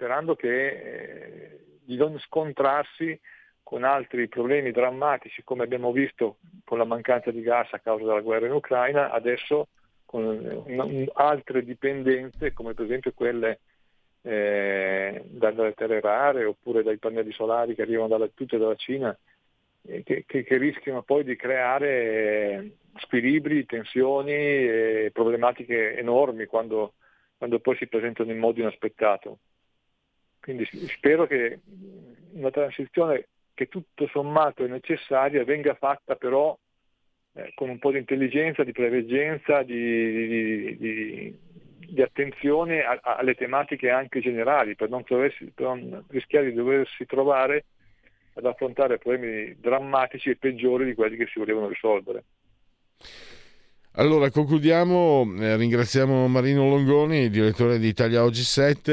[0.00, 3.20] sperando che eh, di non scontrarsi
[3.62, 8.22] con altri problemi drammatici come abbiamo visto con la mancanza di gas a causa della
[8.22, 9.68] guerra in Ucraina, adesso
[10.06, 10.64] con
[11.12, 13.60] altre dipendenze come per esempio quelle
[14.22, 19.16] eh, dalle terre rare oppure dai pannelli solari che arrivano dalla, tutte dalla Cina
[19.82, 26.94] eh, che, che, che, rischiano poi di creare squilibri, tensioni e problematiche enormi quando,
[27.36, 29.38] quando poi si presentano in modo inaspettato.
[30.40, 31.60] Quindi spero che
[32.32, 36.56] una transizione che tutto sommato è necessaria venga fatta però
[37.34, 41.38] eh, con un po' di intelligenza, di preveggenza, di, di, di,
[41.90, 47.04] di attenzione a, alle tematiche anche generali, per non, troversi, per non rischiare di doversi
[47.06, 47.66] trovare
[48.34, 52.24] ad affrontare problemi drammatici e peggiori di quelli che si volevano risolvere.
[53.94, 58.92] Allora, concludiamo, eh, ringraziamo Marino Longoni, direttore di Italia Oggi 7,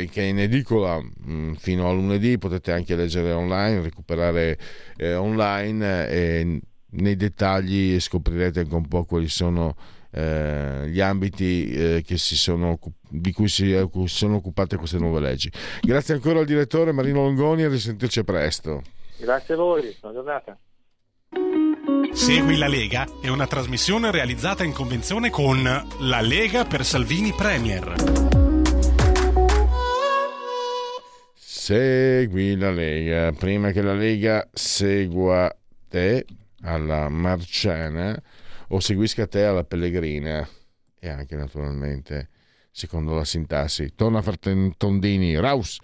[0.00, 4.58] eh, che è in edicola mh, mm, fino a lunedì, potete anche leggere online, recuperare
[4.96, 9.76] eh, online e nei dettagli scoprirete anche un po' quali sono
[10.10, 12.76] eh, gli ambiti eh, sono,
[13.08, 13.72] di cui si
[14.06, 15.48] sono occupate queste nuove leggi.
[15.80, 18.82] Grazie ancora al direttore Marino Longoni e risentirci presto.
[19.16, 20.58] Grazie a voi, buona giornata.
[22.12, 27.94] Segui la Lega è una trasmissione realizzata in convenzione con La Lega per Salvini Premier.
[31.34, 35.54] Segui la Lega, prima che la Lega segua
[35.88, 36.24] te
[36.62, 38.20] alla Marciana
[38.68, 40.48] o seguisca te alla Pellegrina
[40.98, 42.28] e anche naturalmente
[42.70, 43.94] secondo la sintassi.
[43.94, 45.78] Torna a farti tondini, Raus.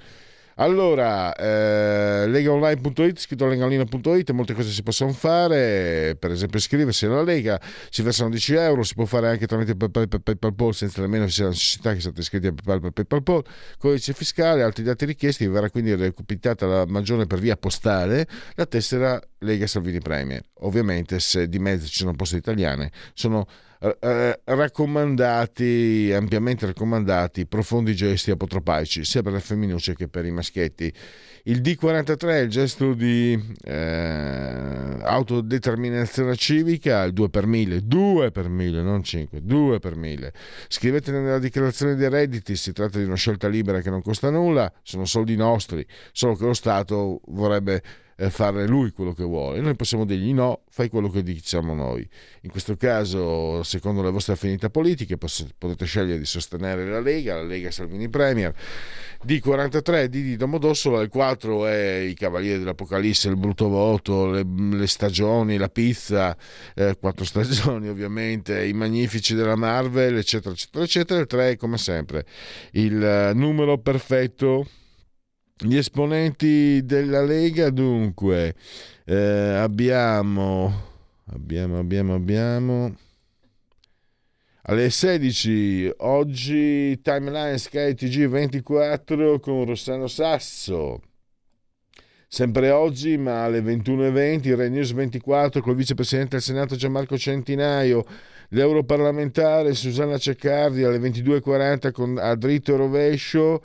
[0.61, 7.59] Allora, eh, legaonline.it, scritto legalina.it, molte cose si possono fare, per esempio iscriversi alla Lega,
[7.89, 11.51] si versano 10 euro, si può fare anche tramite PayPal, PayPal, senza nemmeno sia la
[11.51, 13.43] necessità che siate iscritti a PayPal, PayPal,
[13.79, 19.19] codice fiscale, altri dati richiesti, verrà quindi recapitata la maggiore per via postale la tessera
[19.39, 20.43] Lega Salvini Premier.
[20.59, 23.47] Ovviamente se di mezzo ci sono poste italiane, sono
[23.81, 30.93] eh, raccomandati, ampiamente raccomandati, profondi gesti apotropaici, sia per le femminucce che per i maschietti.
[31.45, 33.33] Il D43 è il gesto di
[33.65, 40.33] eh, autodeterminazione civica, il 2 per 1000, 2 per 1000, non 5, 2 per 1000.
[40.69, 44.71] Scrivete nella dichiarazione dei redditi, si tratta di una scelta libera che non costa nulla,
[44.83, 47.83] sono soldi nostri, solo che lo Stato vorrebbe
[48.29, 49.61] fare lui quello che vuole.
[49.61, 52.07] Noi possiamo dirgli no, fai quello che diciamo noi.
[52.43, 57.45] In questo caso, secondo le vostre affinità politiche, potete scegliere di sostenere la Lega, la
[57.45, 58.55] Lega Salvini Premier.
[59.27, 65.57] D43 di Domodossola, il 4 è i Cavalieri dell'Apocalisse, il brutto voto, le, le stagioni,
[65.57, 66.37] la pizza,
[66.75, 71.21] eh, quattro stagioni ovviamente, i magnifici della Marvel, eccetera, eccetera, eccetera.
[71.21, 72.27] Il 3 è come sempre
[72.73, 74.67] il eh, numero perfetto
[75.63, 78.55] gli esponenti della Lega, dunque,
[79.05, 80.73] eh, abbiamo,
[81.27, 82.97] abbiamo, abbiamo, abbiamo.
[84.63, 91.03] Alle 16 oggi Timeline Sky TG24 con Rossano Sasso.
[92.27, 98.07] Sempre oggi, ma alle 21.20, Rai News 24 con il vicepresidente del Senato Gianmarco Centinaio,
[98.51, 103.63] l'europarlamentare Susanna Ceccardi alle 22.40 con A Dritto e Rovescio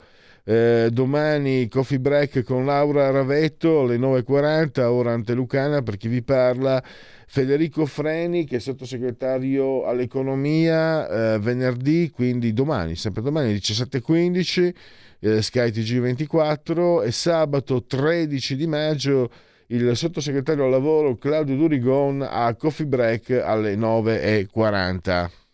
[0.48, 6.22] eh, domani coffee break con Laura Ravetto alle 9.40, ora ante Lucana per chi vi
[6.22, 6.80] parla.
[7.28, 14.74] Federico Freni che è sottosegretario all'economia eh, venerdì, quindi domani, sempre domani 17.15
[15.18, 19.28] eh, Sky TG24 e sabato 13 di maggio
[19.68, 25.45] il sottosegretario al lavoro Claudio Durigon a Coffee Break alle 9.40.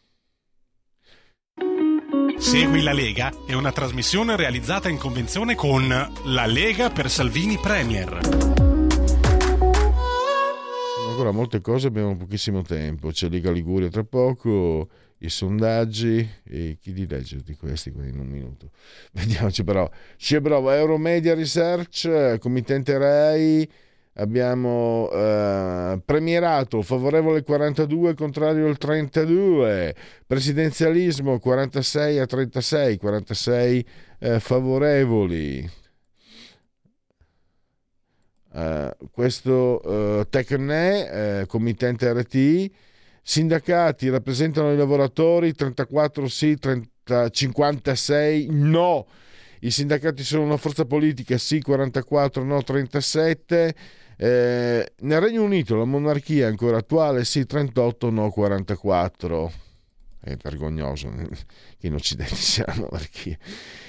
[2.43, 8.19] Segui la Lega è una trasmissione realizzata in convenzione con La Lega per Salvini Premier.
[10.97, 13.11] Sono ancora molte cose, abbiamo pochissimo tempo.
[13.11, 14.89] C'è Lega Liguria tra poco,
[15.19, 18.71] i sondaggi e chi li legge di questi in un minuto.
[19.13, 19.89] Vediamoci però.
[20.17, 23.71] C'è bravo Euromedia Research, committente RAI
[24.15, 29.95] abbiamo eh, premierato favorevole 42 contrario il 32
[30.27, 33.87] presidenzialismo 46 a 36 46
[34.19, 35.71] eh, favorevoli.
[38.55, 42.71] Eh, questo eh, Tecne eh, committente RT
[43.23, 49.07] sindacati rappresentano i lavoratori 34 sì 30, 56 no.
[49.61, 53.75] I sindacati sono una forza politica sì 44 no 37
[54.17, 59.53] eh, nel Regno Unito la monarchia è ancora attuale, sì 38, no 44.
[60.25, 61.13] È vergognoso
[61.79, 63.37] che in Occidente sia la monarchia.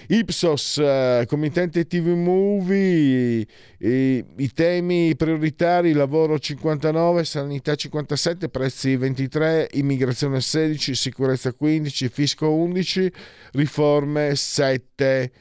[0.07, 3.45] Ipsos, eh, committente TV Movie,
[3.77, 12.51] i, i temi prioritari, lavoro 59, sanità 57, prezzi 23, immigrazione 16, sicurezza 15, fisco
[12.51, 13.11] 11,
[13.51, 15.31] riforme 7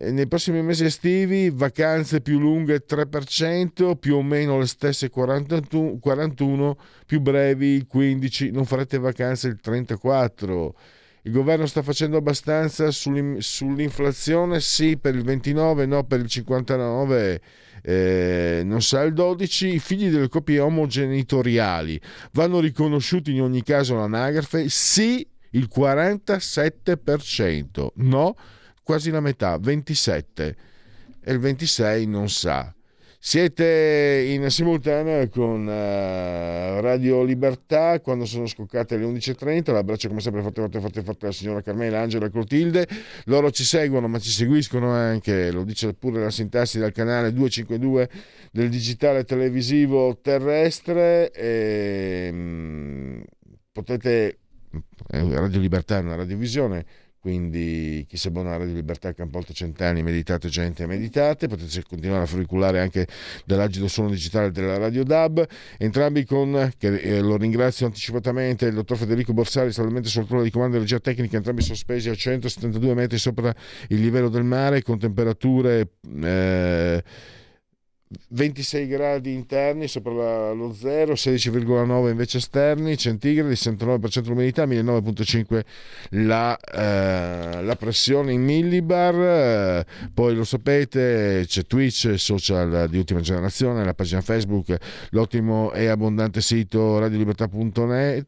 [0.00, 7.20] nei prossimi mesi estivi vacanze più lunghe 3%, più o meno le stesse 41, più
[7.20, 10.74] brevi il 15, non farete vacanze il 34.
[11.22, 14.60] Il governo sta facendo abbastanza sull'inflazione?
[14.60, 17.40] Sì, per il 29, no per il 59.
[17.82, 22.00] Eh, non sa il 12, i figli delle coppie omogenitoriali
[22.32, 24.68] vanno riconosciuti in ogni caso all'anagrafe?
[24.68, 28.36] Sì, il 47%, no
[28.88, 30.56] quasi la metà, 27
[31.20, 32.74] e il 26 non sa.
[33.18, 39.72] Siete in simultanea con uh, Radio Libertà quando sono scoccate le 11.30.
[39.72, 42.88] L'abbraccio come sempre forte, forte, forte, forte alla signora Carmela, Angela e Clotilde.
[43.24, 48.08] Loro ci seguono ma ci seguiscono anche, lo dice pure la sintassi del canale 252
[48.50, 51.30] del digitale televisivo terrestre.
[51.32, 53.22] E, um,
[53.70, 54.38] potete,
[55.10, 56.86] Radio Libertà è una radiovisione
[57.28, 62.26] quindi chi si abbona a Radio Libertà Campolte Cent'anni, meditate gente meditate, potete continuare a
[62.26, 63.06] furiculare anche
[63.44, 68.96] dall'agido suono digitale della Radio DAB, entrambi con, che eh, lo ringrazio anticipatamente, il dottor
[68.96, 73.18] Federico Borsari, salvamente sul ruolo di comando di regia tecnica, entrambi sospesi a 172 metri
[73.18, 73.54] sopra
[73.88, 75.86] il livello del mare, con temperature...
[76.22, 77.02] Eh,
[78.28, 85.64] 26 gradi interni sopra lo zero, 16,9 invece esterni, centigradi, 69% l'umidità, 19,5
[86.10, 89.14] la, eh, la, pressione in millibar.
[89.14, 94.76] Eh, poi lo sapete, c'è Twitch, social di ultima generazione, la pagina Facebook,
[95.10, 98.26] l'ottimo e abbondante sito radiolibertà.net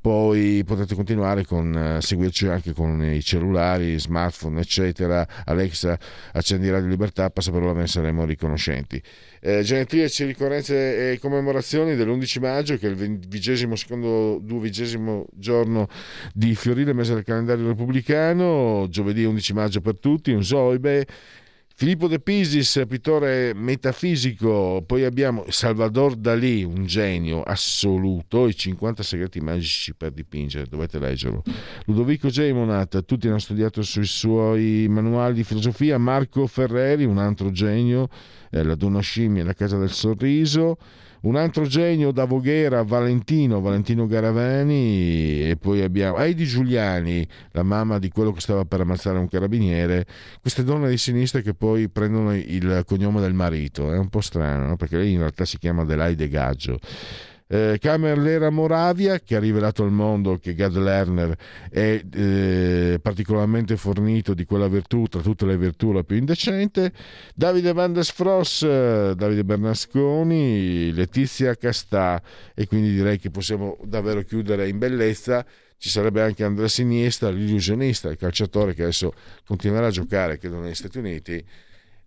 [0.00, 5.26] poi potete continuare con uh, seguirci anche con i cellulari, smartphone, eccetera.
[5.44, 5.96] Alexa,
[6.32, 9.00] accendi Radio Libertà, passa per ve ne saremo riconoscenti.
[9.40, 15.86] Eh, genetriaci, ricorrenze e commemorazioni dell'11 maggio, che è il vigesimo secondo duvigesimo giorno
[16.34, 21.06] di fiorile mese del calendario repubblicano, giovedì 11 maggio per tutti, un zoibe
[21.80, 29.38] Filippo De Pisis, pittore metafisico, poi abbiamo Salvador Dalì, un genio assoluto, i 50 segreti
[29.38, 31.44] magici per dipingere, dovete leggerlo.
[31.84, 38.08] Ludovico Gemonat, tutti hanno studiato sui suoi manuali di filosofia, Marco Ferreri, un altro genio,
[38.50, 40.78] eh, La Donna Scimmia, La Casa del Sorriso,
[41.22, 47.98] un altro genio da Voghera, Valentino, Valentino Garavani, e poi abbiamo Heidi Giuliani, la mamma
[47.98, 50.06] di quello che stava per ammazzare un carabiniere.
[50.40, 54.66] Queste donne di sinistra che poi prendono il cognome del marito, è un po' strano,
[54.66, 54.76] no?
[54.76, 56.78] perché lei in realtà si chiama Adelaide Gaggio.
[57.50, 61.34] Eh, Kamerlera Moravia che ha rivelato al mondo che Gad Lerner
[61.70, 66.92] è eh, particolarmente fornito di quella virtù tra tutte le virtù la più indecente.
[67.34, 68.66] Davide Van der Sfross
[69.14, 72.20] Davide Bernasconi Letizia Castà.
[72.54, 75.44] E quindi direi che possiamo davvero chiudere in bellezza.
[75.76, 79.12] Ci sarebbe anche Andrea Siniesta l'illusionista, il calciatore che adesso
[79.46, 81.44] continuerà a giocare credo negli Stati Uniti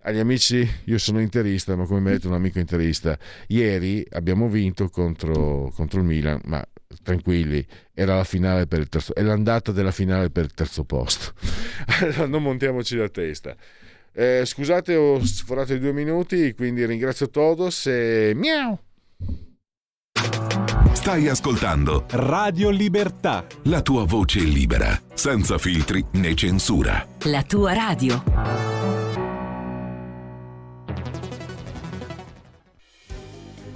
[0.04, 4.48] agli amici, io sono interista, ma come mi ha detto un amico interista, ieri abbiamo
[4.48, 6.66] vinto contro, contro il Milan, ma
[7.04, 11.34] tranquilli, era la finale per il terzo, è l'andata della finale per il terzo posto.
[12.02, 13.56] allora non montiamoci la testa.
[14.14, 18.78] Eh, scusate, ho sforato i due minuti, quindi ringrazio Todos e miau!
[20.94, 23.46] Stai ascoltando Radio Libertà.
[23.64, 27.08] la tua voce libera, senza filtri né censura.
[27.24, 28.91] La tua radio.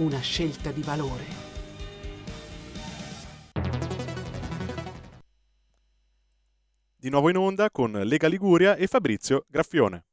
[0.00, 1.24] una scelta di valore.
[6.96, 10.04] Di nuovo in onda con Lega Liguria e Fabrizio Graffione.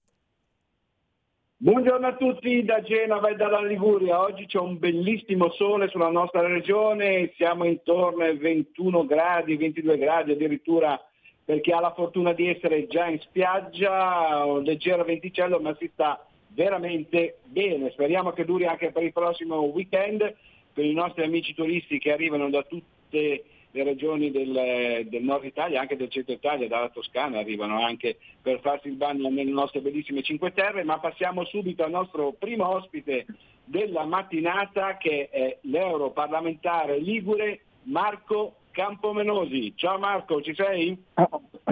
[1.59, 4.19] Buongiorno a tutti da Genova e dalla Liguria.
[4.19, 10.31] Oggi c'è un bellissimo sole sulla nostra regione, siamo intorno ai 21 gradi, 22 gradi
[10.33, 11.01] addirittura
[11.43, 15.89] per chi ha la fortuna di essere già in spiaggia, un leggero venticello ma si
[15.93, 16.26] sta
[16.57, 17.91] veramente bene.
[17.91, 20.35] Speriamo che duri anche per il prossimo weekend
[20.73, 25.79] per i nostri amici turisti che arrivano da tutte le regioni del, del nord Italia,
[25.79, 30.23] anche del centro Italia, dalla Toscana, arrivano anche per farsi il bagno nelle nostre bellissime
[30.23, 33.27] Cinque Terre, ma passiamo subito al nostro primo ospite
[33.63, 39.73] della mattinata che è l'europarlamentare ligure Marco Campomenosi.
[39.75, 40.97] Ciao Marco, ci sei?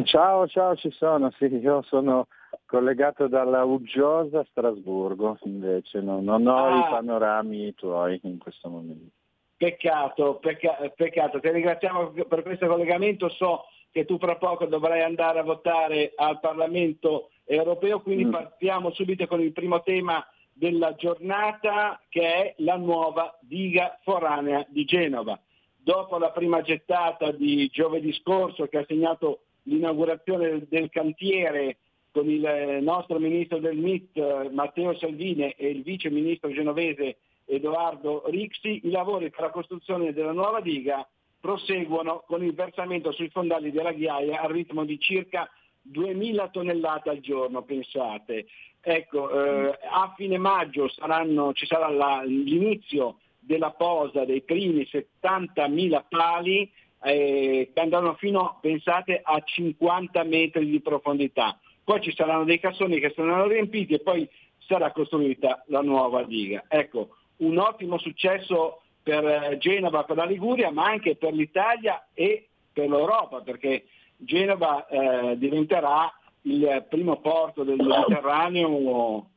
[0.04, 2.28] Ciao, ciao, ci sono, sì, io sono
[2.76, 6.78] collegato dalla uggiosa Strasburgo, invece no- non ho Ah.
[6.78, 9.14] i panorami tuoi in questo momento.
[9.56, 15.40] Peccato, pecca- peccato, ti ringraziamo per questo collegamento, so che tu fra poco dovrai andare
[15.40, 18.32] a votare al Parlamento europeo, quindi Mm.
[18.32, 24.84] partiamo subito con il primo tema della giornata che è la nuova diga foranea di
[24.84, 25.40] Genova.
[25.78, 31.78] Dopo la prima gettata di giovedì scorso che ha segnato l'inaugurazione del, del cantiere
[32.16, 38.80] con il nostro ministro del MIT Matteo Salvini e il vice ministro genovese Edoardo Rixi,
[38.86, 41.06] i lavori per la costruzione della nuova diga
[41.42, 45.50] proseguono con il versamento sui fondali della ghiaia al ritmo di circa
[45.82, 48.46] 2000 tonnellate al giorno, pensate.
[48.80, 56.06] Ecco, eh, a fine maggio saranno- ci sarà la- l'inizio della posa dei primi 70.000
[56.08, 56.72] pali
[57.04, 61.60] eh, che andranno fino, pensate, a 50 metri di profondità.
[61.86, 64.28] Poi ci saranno dei cassoni che saranno riempiti e poi
[64.58, 66.66] sarà costruita la nuova diga.
[66.68, 72.48] Ecco, un ottimo successo per eh, Genova, per la Liguria, ma anche per l'Italia e
[72.74, 73.86] per l'Europa, perché
[74.18, 76.12] Genova eh, diventerà
[76.42, 79.30] il primo porto del Mediterraneo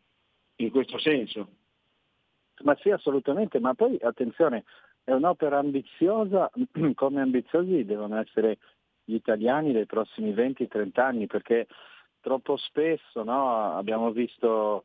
[0.56, 1.48] in questo senso.
[2.62, 4.64] Ma sì, assolutamente, ma poi attenzione,
[5.04, 6.50] è un'opera ambiziosa,
[6.94, 8.58] come ambiziosi devono essere
[9.04, 11.66] gli italiani dei prossimi 20-30 anni, perché
[12.20, 14.84] troppo spesso no, abbiamo visto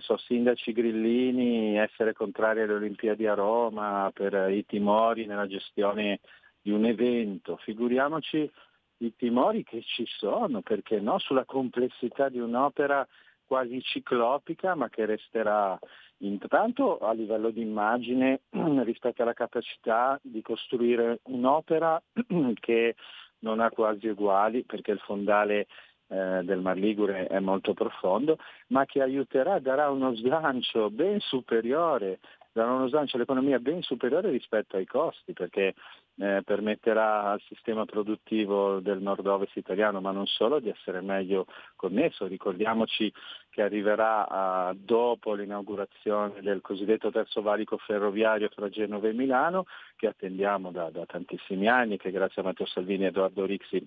[0.00, 6.20] so, sindaci grillini essere contrari alle Olimpiadi a Roma per i timori nella gestione
[6.60, 7.56] di un evento.
[7.58, 8.50] Figuriamoci
[8.98, 13.06] i timori che ci sono, perché no, sulla complessità di un'opera
[13.44, 15.78] quasi ciclopica, ma che resterà
[16.18, 18.40] intanto a livello di immagine
[18.82, 22.02] rispetto alla capacità di costruire un'opera
[22.54, 22.96] che
[23.40, 25.66] non ha quasi uguali, perché il fondale
[26.08, 28.38] eh, del Mar Ligure è molto profondo,
[28.68, 32.20] ma che aiuterà, darà uno slancio ben superiore,
[32.52, 35.74] darà uno slancio all'economia ben superiore rispetto ai costi, perché
[36.18, 42.26] eh, permetterà al sistema produttivo del nord-ovest italiano, ma non solo, di essere meglio connesso.
[42.26, 43.12] Ricordiamoci
[43.50, 50.06] che arriverà a- dopo l'inaugurazione del cosiddetto terzo valico ferroviario tra Genova e Milano, che
[50.06, 53.86] attendiamo da, da tantissimi anni, che grazie a Matteo Salvini e Edoardo Rixi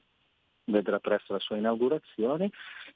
[0.69, 2.49] vedrà presto la sua inaugurazione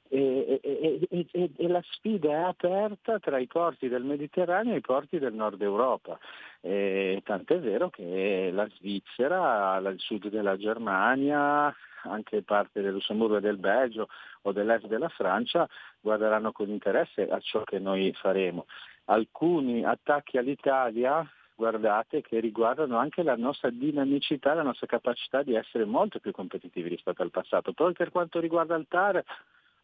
[0.08, 4.80] e, e- e- e- la sfida è aperta tra i porti del Mediterraneo e i
[4.80, 6.18] porti del nord Europa.
[6.60, 13.58] Tant'è vero che la Svizzera, il sud della Germania, anche parte del Lussemburgo e del
[13.58, 14.08] Belgio
[14.42, 15.68] o dell'est della Francia
[16.00, 18.66] guarderanno con interesse a ciò che noi faremo.
[19.06, 25.84] Alcuni attacchi all'Italia guardate che riguardano anche la nostra dinamicità, la nostra capacità di essere
[25.84, 27.72] molto più competitivi rispetto al passato.
[27.72, 29.22] Poi per quanto riguarda il TAR,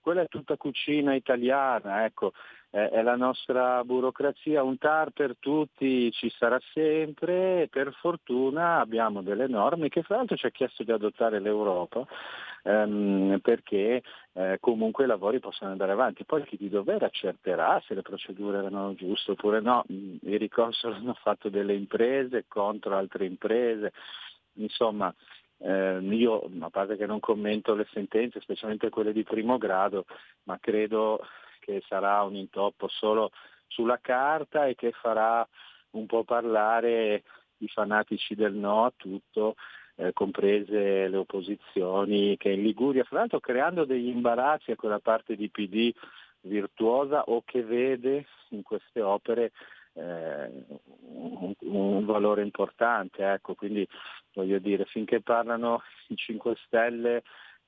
[0.00, 2.32] quella è tutta cucina italiana, ecco,
[2.70, 9.22] è, la nostra burocrazia, un TAR per tutti ci sarà sempre e per fortuna abbiamo
[9.22, 12.06] delle norme che fra l'altro ci ha chiesto di adottare l'Europa
[12.62, 14.02] ehm, perché
[14.32, 16.24] eh, comunque i lavori possono andare avanti.
[16.24, 19.84] Poi chi di dovere accerterà se le procedure erano giuste oppure no.
[19.92, 23.92] Mm, Il ricorso l'hanno fatto delle imprese contro altre imprese.
[24.54, 25.14] insomma
[25.62, 30.06] eh, io, a parte che non commento le sentenze, specialmente quelle di primo grado,
[30.44, 31.20] ma credo
[31.60, 33.30] che sarà un intoppo solo
[33.66, 35.46] sulla carta e che farà
[35.90, 37.22] un po' parlare
[37.58, 39.56] i fanatici del no a tutto,
[40.00, 45.36] eh, comprese le opposizioni che in Liguria, fra l'altro creando degli imbarazzi a quella parte
[45.36, 45.92] di PD
[46.42, 49.52] virtuosa o che vede in queste opere
[49.92, 50.50] eh,
[51.12, 53.24] un, un, valore importante.
[53.24, 53.86] Ecco, quindi
[54.32, 57.22] voglio dire, finché parlano i 5 Stelle,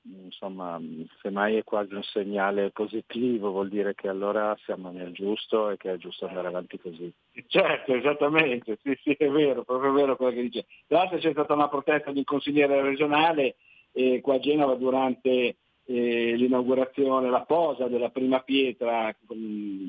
[0.05, 0.79] insomma,
[1.21, 5.93] semmai è quasi un segnale positivo, vuol dire che allora siamo nel giusto e che
[5.93, 7.11] è giusto andare avanti così.
[7.47, 10.65] Certo, esattamente, sì, sì, è vero, proprio vero quello che dice.
[10.87, 13.55] Tra l'altro c'è stata una protesta di un consigliere regionale
[13.93, 19.15] eh, qua a Genova durante eh, l'inaugurazione, la posa della prima pietra,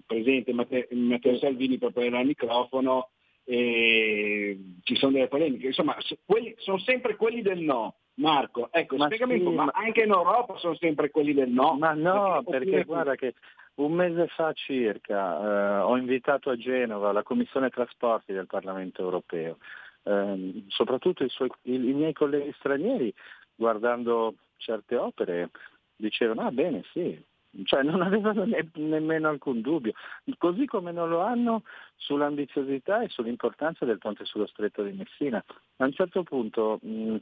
[0.07, 3.11] presente Matteo, Matteo Salvini proprio al microfono,
[3.45, 5.69] e ci sono delle polemiche.
[5.69, 7.97] Insomma, quelli, sono sempre quelli del no.
[8.17, 11.51] Marco, ecco, ma spiegami sì, un po', ma anche in Europa sono sempre quelli del
[11.51, 11.77] no?
[11.77, 13.35] Ma no, perché, perché guarda che
[13.77, 19.59] un mese fa circa eh, ho invitato a Genova la Commissione Trasporti del Parlamento Europeo,
[20.05, 23.13] eh, soprattutto i, suoi, i, i miei colleghi stranieri,
[23.57, 25.51] guardando certe opere,
[25.97, 27.21] dicevano, ah bene, sì,
[27.65, 29.93] cioè non avevano ne- nemmeno alcun dubbio,
[30.39, 31.63] così come non lo hanno
[31.97, 35.43] sull'ambiziosità e sull'importanza del ponte sullo stretto di Messina.
[35.77, 37.17] A un certo punto mh,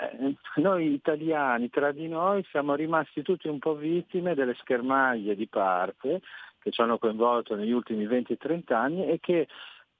[0.00, 5.46] eh, noi italiani tra di noi siamo rimasti tutti un po' vittime delle schermaglie di
[5.46, 6.22] parte
[6.58, 9.46] che ci hanno coinvolto negli ultimi 20-30 anni e che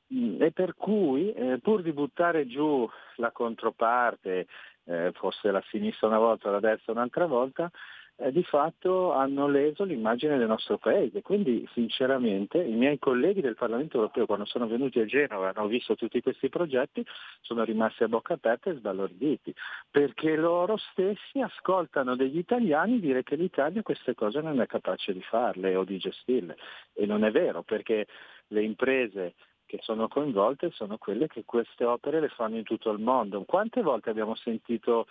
[0.09, 4.47] e per cui eh, pur di buttare giù la controparte
[4.85, 7.71] eh, fosse la sinistra una volta, la destra un'altra volta,
[8.17, 11.23] eh, di fatto hanno leso l'immagine del nostro paese.
[11.23, 15.69] Quindi sinceramente i miei colleghi del Parlamento europeo quando sono venuti a Genova e hanno
[15.69, 17.05] visto tutti questi progetti
[17.41, 19.55] sono rimasti a bocca aperta e sbalorditi,
[19.91, 25.23] perché loro stessi ascoltano degli italiani dire che l'Italia queste cose non è capace di
[25.23, 26.57] farle o di gestirle.
[26.95, 28.07] E non è vero, perché
[28.49, 29.35] le imprese
[29.67, 33.43] che sono coinvolte sono quelle che queste opere le fanno in tutto il mondo.
[33.43, 35.07] Quante volte abbiamo sentito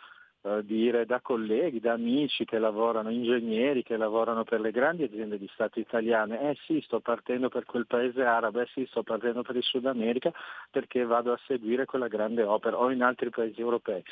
[0.61, 5.49] dire da colleghi, da amici che lavorano, ingegneri che lavorano per le grandi aziende di
[5.53, 9.55] Stato italiane, eh sì, sto partendo per quel paese arabo, eh sì, sto partendo per
[9.55, 10.31] il Sud America
[10.69, 14.03] perché vado a seguire quella grande opera o in altri paesi europei.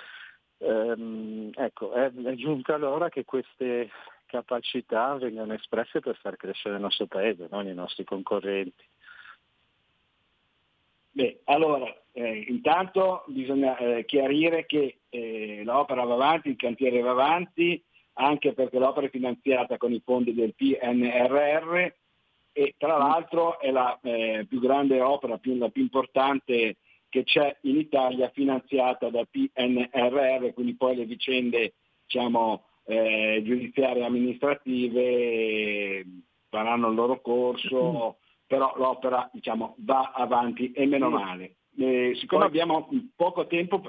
[0.58, 3.90] Ehm, ecco, è, è giunta l'ora che queste
[4.26, 8.84] capacità vengano espresse per far crescere il nostro paese, non i nostri concorrenti.
[11.16, 17.12] Beh, allora, eh, intanto bisogna eh, chiarire che eh, l'opera va avanti, il cantiere va
[17.12, 17.80] avanti,
[18.14, 21.94] anche perché l'opera è finanziata con i fondi del PNRR
[22.52, 26.78] e tra l'altro è la eh, più grande opera, più, la più importante
[27.10, 31.74] che c'è in Italia finanziata dal PNRR, quindi poi le vicende
[32.08, 36.04] diciamo, eh, giudiziarie e amministrative
[36.50, 41.56] faranno il loro corso però l'opera diciamo, va avanti e meno male.
[41.78, 43.82] Eh, siccome abbiamo poco tempo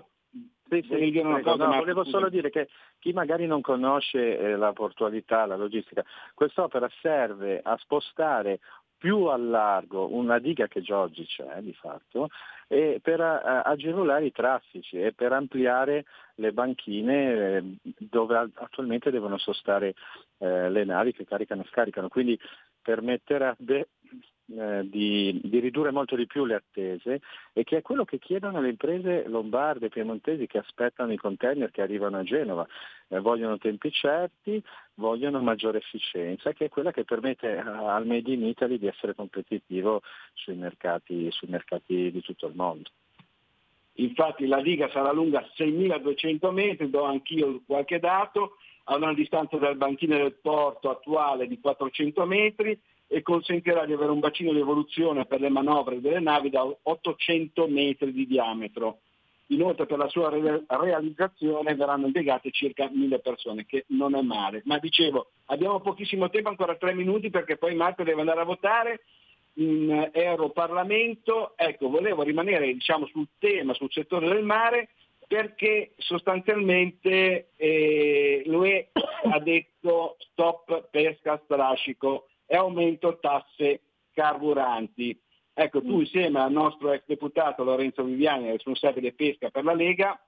[0.67, 5.57] sì, sì, no, volevo solo dire che chi magari non conosce eh, la portualità, la
[5.57, 6.03] logistica,
[6.33, 8.61] quest'opera serve a spostare
[8.97, 12.29] più a largo una diga che già oggi c'è di fatto
[12.69, 19.37] e per uh, agevolare i traffici e per ampliare le banchine eh, dove attualmente devono
[19.37, 19.95] sostare
[20.39, 22.09] eh, le navi che caricano e scaricano.
[22.09, 22.39] Quindi
[22.81, 23.89] permetterebbe
[24.47, 27.21] eh, di, di, ridurre molto di più le attese
[27.53, 31.71] e che è quello che chiedono le imprese lombarde e piemontesi che aspettano i container
[31.71, 32.67] che arrivano a Genova.
[33.09, 34.63] Eh, vogliono tempi certi,
[34.95, 40.03] vogliono maggiore efficienza, che è quella che permette al Made in Italy di essere competitivo
[40.35, 42.91] sui mercati, sui mercati di tutto il mondo.
[43.99, 49.77] Infatti la diga sarà lunga 6.200 metri, do anch'io qualche dato, a una distanza dal
[49.77, 55.27] banchino del porto attuale di 400 metri, e consentirà di avere un bacino di evoluzione
[55.27, 59.01] per le manovre delle navi da 800 metri di diametro.
[59.49, 64.63] Inoltre per la sua re- realizzazione verranno impiegate circa 1000 persone, che non è male.
[64.65, 69.01] Ma dicevo, abbiamo pochissimo tempo, ancora tre minuti perché poi Marco deve andare a votare
[69.55, 71.53] in Europarlamento.
[71.57, 74.89] Ecco, volevo rimanere diciamo, sul tema, sul settore del mare,
[75.29, 78.89] perché sostanzialmente eh, l'UE
[79.31, 83.81] ha detto stop pesca strascico e aumento tasse
[84.13, 85.21] carburanti.
[85.53, 86.01] Ecco, tu mm.
[86.01, 90.21] insieme al nostro ex deputato Lorenzo Viviani, responsabile pesca per la Lega,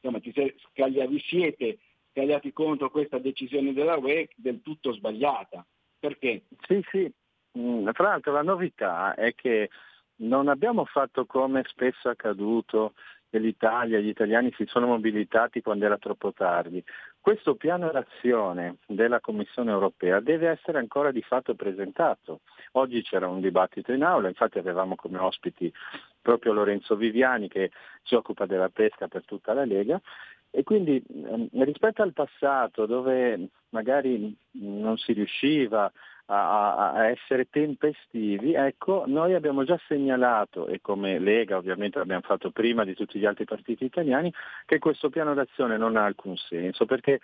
[0.00, 1.78] insomma, vi siete
[2.12, 5.66] scagliati contro questa decisione della UE del tutto sbagliata.
[5.98, 6.44] Perché?
[6.66, 7.12] Sì, sì.
[7.58, 9.70] Mm, tra l'altro la novità è che
[10.16, 12.94] non abbiamo fatto come spesso accaduto
[13.30, 16.82] e l'Italia, gli italiani si sono mobilitati quando era troppo tardi.
[17.20, 22.40] Questo piano d'azione della Commissione europea deve essere ancora di fatto presentato.
[22.72, 25.72] Oggi c'era un dibattito in aula, infatti avevamo come ospiti
[26.20, 27.70] proprio Lorenzo Viviani che
[28.02, 30.00] si occupa della pesca per tutta la Lega
[30.50, 35.90] e quindi ehm, rispetto al passato dove magari non si riusciva
[36.30, 42.50] a, a, essere tempestivi, ecco, noi abbiamo già segnalato, e come Lega ovviamente l'abbiamo fatto
[42.50, 44.32] prima di tutti gli altri partiti italiani,
[44.66, 47.20] che questo piano d'azione non ha alcun senso, perché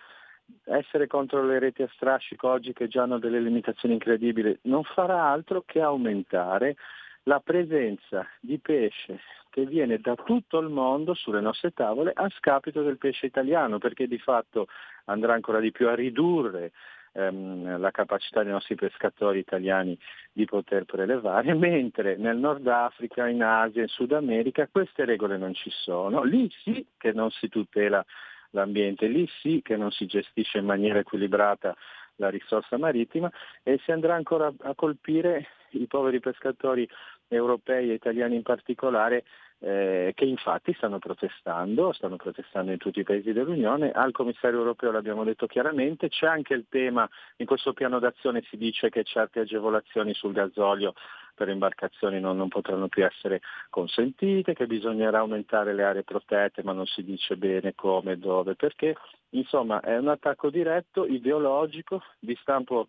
[0.65, 5.25] essere contro le reti a strascico oggi che già hanno delle limitazioni incredibili non farà
[5.25, 6.77] altro che aumentare
[7.25, 12.83] la presenza di pesce che viene da tutto il mondo sulle nostre tavole a scapito
[12.83, 14.67] del pesce italiano, perché di fatto
[15.05, 16.73] andrà ancora di più a ridurre
[17.15, 19.99] ehm, la capacità dei nostri pescatori italiani
[20.33, 25.55] di poter prelevare, mentre nel Nord Africa, in Asia, in Sud America queste regole non
[25.55, 26.23] ci sono.
[26.23, 28.05] Lì sì che non si tutela
[28.51, 31.75] l'ambiente, lì sì che non si gestisce in maniera equilibrata
[32.17, 33.31] la risorsa marittima
[33.63, 36.89] e si andrà ancora a colpire i poveri pescatori
[37.29, 39.25] europei e italiani in particolare
[39.65, 44.91] eh, che infatti stanno protestando, stanno protestando in tutti i paesi dell'Unione, al commissario europeo
[44.91, 49.41] l'abbiamo detto chiaramente, c'è anche il tema, in questo piano d'azione si dice che certe
[49.41, 50.93] agevolazioni sul gasolio
[51.35, 53.41] per imbarcazioni non, non, potranno più essere
[53.71, 58.95] consentite, che bisognerà aumentare le aree protette, ma non si dice bene come, dove, perché.
[59.31, 62.89] Insomma è un attacco diretto, ideologico, di stampo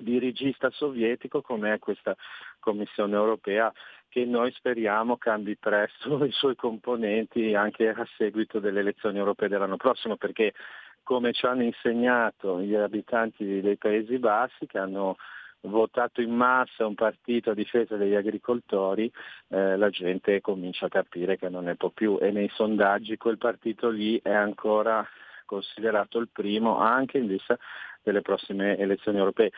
[0.00, 2.16] dirigista sovietico come è questa
[2.58, 3.72] Commissione europea
[4.08, 9.76] che noi speriamo cambi presto i suoi componenti anche a seguito delle elezioni europee dell'anno
[9.76, 10.54] prossimo perché
[11.02, 15.16] come ci hanno insegnato gli abitanti dei Paesi Bassi che hanno
[15.62, 19.10] votato in massa un partito a difesa degli agricoltori,
[19.48, 23.38] eh, la gente comincia a capire che non ne può più e nei sondaggi quel
[23.38, 25.06] partito lì è ancora
[25.44, 27.58] considerato il primo anche in vista
[28.02, 29.50] delle prossime elezioni europee.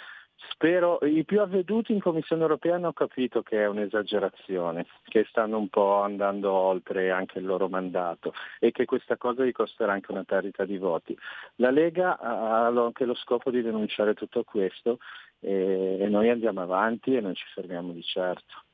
[0.49, 5.69] Spero, i più avveduti in Commissione europea hanno capito che è un'esagerazione, che stanno un
[5.69, 10.25] po' andando oltre anche il loro mandato e che questa cosa gli costerà anche una
[10.25, 11.17] perdita di voti.
[11.57, 14.99] La Lega ha anche lo scopo di denunciare tutto questo
[15.41, 18.65] e, e noi andiamo avanti e non ci fermiamo di certo.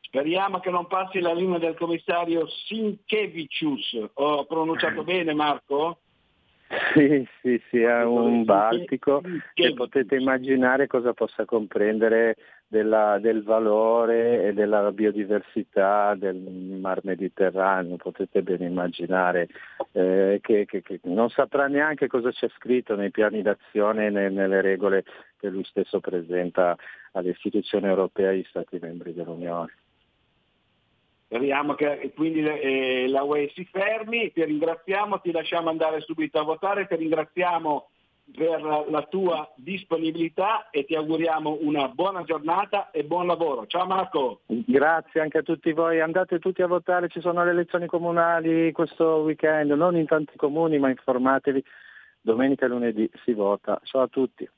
[0.00, 4.10] Speriamo che non passi la linea del commissario Sinkevicius.
[4.14, 5.98] Ho pronunciato bene Marco?
[6.92, 9.22] Sì, sì, sì, è un Baltico
[9.54, 12.36] che potete immaginare cosa possa comprendere
[12.66, 19.46] della, del valore e della biodiversità del mar Mediterraneo, potete ben immaginare
[19.92, 24.60] eh, che, che, che, non saprà neanche cosa c'è scritto nei piani d'azione e nelle
[24.60, 25.04] regole
[25.38, 26.76] che lui stesso presenta
[27.12, 29.72] alle istituzioni europee e agli Stati membri dell'Unione.
[31.26, 36.44] Speriamo che quindi eh, la UE si fermi, ti ringraziamo, ti lasciamo andare subito a
[36.44, 37.88] votare, ti ringraziamo
[38.32, 43.66] per la tua disponibilità e ti auguriamo una buona giornata e buon lavoro.
[43.66, 44.42] Ciao Marco.
[44.46, 49.16] Grazie anche a tutti voi, andate tutti a votare, ci sono le elezioni comunali questo
[49.16, 51.62] weekend, non in tanti comuni ma informatevi,
[52.20, 53.80] domenica e lunedì si vota.
[53.82, 54.48] Ciao a tutti.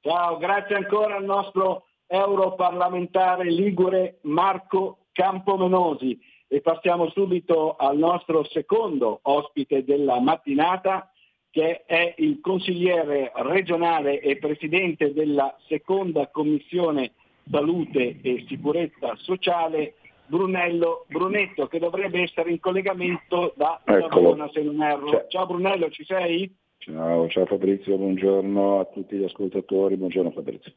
[0.00, 9.20] Ciao, grazie ancora al nostro europarlamentare ligure Marco Campomenosi e passiamo subito al nostro secondo
[9.22, 11.08] ospite della mattinata
[11.50, 17.12] che è il consigliere regionale e presidente della seconda commissione
[17.48, 19.94] salute e sicurezza sociale
[20.26, 25.10] Brunello Brunetto che dovrebbe essere in collegamento da Savona se non erro.
[25.10, 25.26] Ciao.
[25.28, 26.52] ciao Brunello, ci sei?
[26.78, 30.72] Ciao, ciao Fabrizio, buongiorno a tutti gli ascoltatori, buongiorno Fabrizio.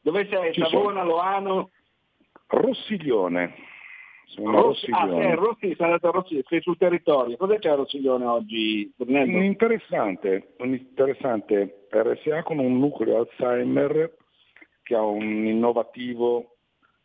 [0.00, 0.52] Dove sei?
[0.52, 1.04] Ci Savona, sono.
[1.04, 1.70] Loano?
[2.52, 3.54] Rossiglione.
[4.26, 5.24] Sono Rossi, Rossiglione.
[5.24, 7.36] Ah, sei, Rossi, sei andato a Rossiglione, sei sul territorio.
[7.36, 9.36] Cos'è c'è a Rossiglione oggi, Brunello?
[9.36, 14.16] Un interessante, un interessante RSA con un nucleo Alzheimer
[14.82, 16.56] che ha un innovativo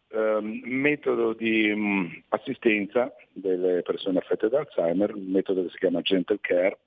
[0.10, 5.78] ehm, metodo di mh, mm, assistenza delle persone affette da Alzheimer, un metodo che si
[5.78, 6.78] chiama Gentle Care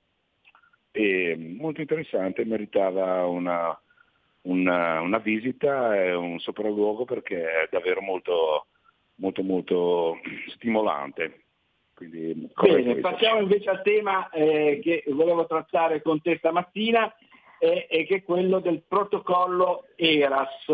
[0.91, 3.79] e molto interessante, meritava una,
[4.43, 8.67] una, una visita e un sopralluogo perché è davvero molto,
[9.15, 10.19] molto, molto
[10.55, 11.43] stimolante.
[11.93, 17.13] Quindi, Bene, passiamo invece al tema eh, che volevo trattare con te stamattina,
[17.61, 20.65] eh, e che è quello del protocollo ERAS.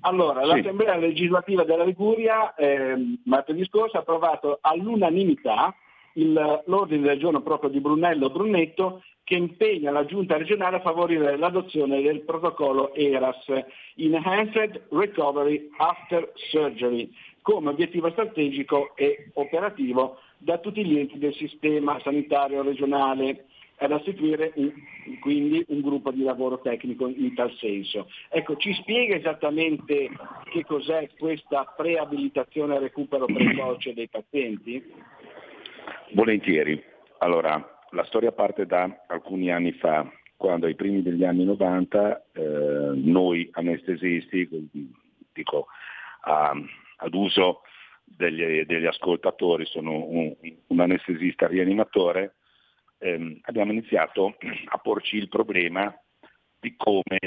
[0.00, 0.48] Allora, sì.
[0.48, 2.94] l'Assemblea legislativa della Liguria eh,
[3.24, 5.74] martedì scorso ha approvato all'unanimità
[6.18, 11.36] il, l'ordine del giorno proprio di Brunello Brunetto che impegna la giunta regionale a favorire
[11.36, 13.44] l'adozione del protocollo ERAS,
[13.96, 17.12] Enhanced Recovery After Surgery,
[17.42, 23.44] come obiettivo strategico e operativo da tutti gli enti del sistema sanitario regionale
[23.78, 24.52] ad istituire
[25.20, 28.08] quindi un gruppo di lavoro tecnico in tal senso.
[28.28, 30.10] Ecco, ci spiega esattamente
[30.50, 34.82] che cos'è questa preabilitazione e recupero precoce dei pazienti?
[36.12, 36.82] Volentieri.
[37.18, 42.92] Allora, la storia parte da alcuni anni fa, quando ai primi degli anni 90 eh,
[42.94, 44.48] noi anestesisti,
[45.32, 45.66] dico
[46.22, 46.54] a,
[46.96, 47.62] ad uso
[48.04, 50.34] degli, degli, ascoltatori, sono un,
[50.66, 52.36] un anestesista rianimatore,
[52.98, 54.36] ehm, abbiamo iniziato
[54.66, 55.94] a porci il problema
[56.60, 57.18] di come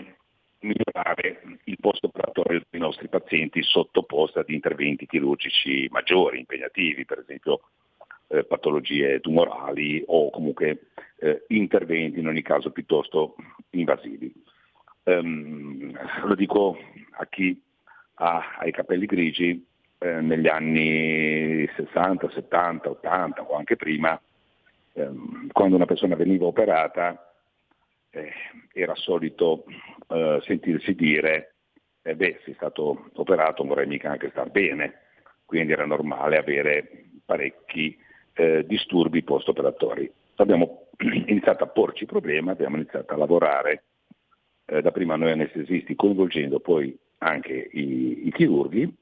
[0.62, 7.62] migliorare il post operatorio dei nostri pazienti sottoposti ad interventi chirurgici maggiori, impegnativi, per esempio
[8.32, 13.36] eh, patologie tumorali o comunque eh, interventi in ogni caso piuttosto
[13.72, 14.34] invasivi.
[15.04, 15.92] Um,
[16.24, 16.78] lo dico
[17.18, 17.60] a chi
[18.16, 19.66] ha, ha i capelli grigi,
[19.98, 24.20] eh, negli anni 60, 70, 80 o anche prima
[24.94, 27.34] Ehm, quando una persona veniva operata
[28.10, 28.32] eh,
[28.74, 29.64] era solito
[30.10, 31.54] eh, sentirsi dire
[32.02, 35.00] eh beh sei stato operato non vorrei mica anche star bene
[35.46, 37.98] quindi era normale avere parecchi
[38.42, 40.88] eh, disturbi post operatori abbiamo
[41.28, 43.84] iniziato a porci problema abbiamo iniziato a lavorare
[44.66, 48.94] eh, da prima noi anestesisti coinvolgendo poi anche i, i chirurghi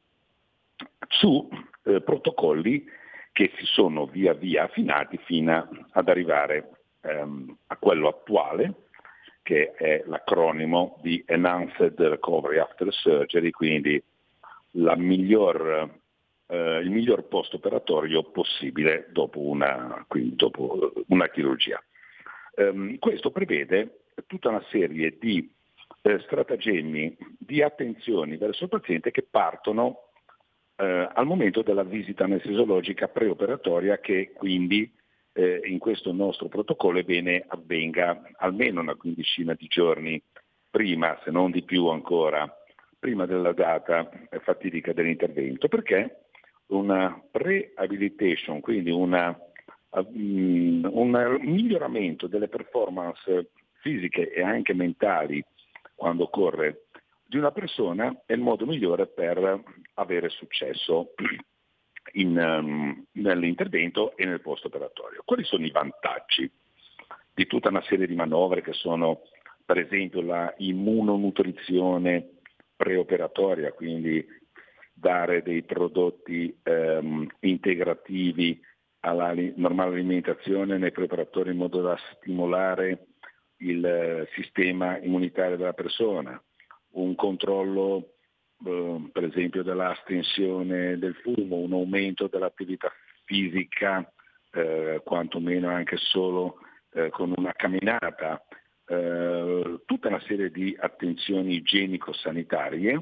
[1.07, 1.49] su
[1.83, 2.85] eh, protocolli
[3.31, 6.71] che si sono via via affinati fino ad arrivare
[7.01, 8.73] ehm, a quello attuale,
[9.41, 14.01] che è l'acronimo di Enhanced Recovery After Surgery, quindi
[14.71, 15.98] miglior,
[16.49, 21.81] eh, il miglior post operatorio possibile dopo una, dopo una chirurgia.
[22.55, 25.49] Um, questo prevede tutta una serie di
[26.01, 30.09] eh, stratagemmi, di attenzioni verso il paziente che partono
[30.75, 34.91] eh, al momento della visita anestesiologica preoperatoria che quindi
[35.33, 40.21] eh, in questo nostro protocollo bene avvenga almeno una quindicina di giorni
[40.69, 42.51] prima, se non di più ancora,
[42.97, 44.09] prima della data
[44.41, 46.28] fatidica dell'intervento, perché
[46.69, 49.37] una pre-habilitation, quindi una,
[49.89, 53.51] um, un miglioramento delle performance
[53.81, 55.43] fisiche e anche mentali
[55.95, 56.85] quando occorre
[57.25, 59.63] di una persona è il modo migliore per
[59.95, 61.13] avere successo
[62.13, 65.21] in, um, nell'intervento e nel post operatorio.
[65.25, 66.49] Quali sono i vantaggi
[67.33, 69.21] di tutta una serie di manovre che sono
[69.63, 72.37] per esempio la immunonutrizione
[72.75, 74.25] preoperatoria, quindi
[74.99, 78.59] dare dei prodotti um, integrativi
[79.01, 83.07] alla normale alimentazione nei preparatori in modo da stimolare
[83.57, 86.41] il uh, sistema immunitario della persona,
[86.91, 88.13] un controllo
[88.65, 92.91] eh, per esempio dell'astensione del fumo, un aumento dell'attività
[93.23, 94.11] fisica,
[94.51, 96.57] eh, quantomeno anche solo
[96.91, 98.43] eh, con una camminata,
[98.85, 103.01] eh, tutta una serie di attenzioni igienico-sanitarie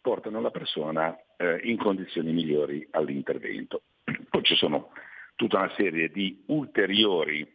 [0.00, 3.82] portano la persona eh, in condizioni migliori all'intervento.
[4.30, 4.90] Poi ci sono
[5.34, 7.46] tutta una serie di ulteriori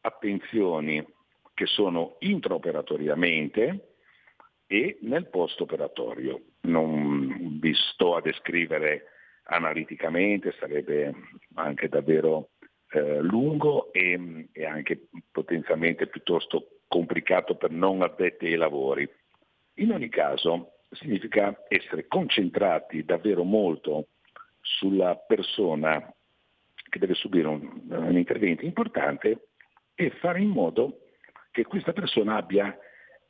[0.00, 1.04] attenzioni
[1.54, 3.88] che sono intraoperatoriamente,
[4.68, 6.40] e nel post operatorio.
[6.60, 9.06] Non vi sto a descrivere
[9.44, 11.12] analiticamente, sarebbe
[11.54, 12.50] anche davvero
[12.90, 19.08] eh, lungo e, e, anche potenzialmente piuttosto complicato per non addetti ai lavori.
[19.76, 24.08] In ogni caso significa essere concentrati davvero molto
[24.60, 26.12] sulla persona
[26.88, 29.48] che deve subire un, un intervento importante
[29.94, 31.00] e fare in modo
[31.50, 32.76] che questa persona abbia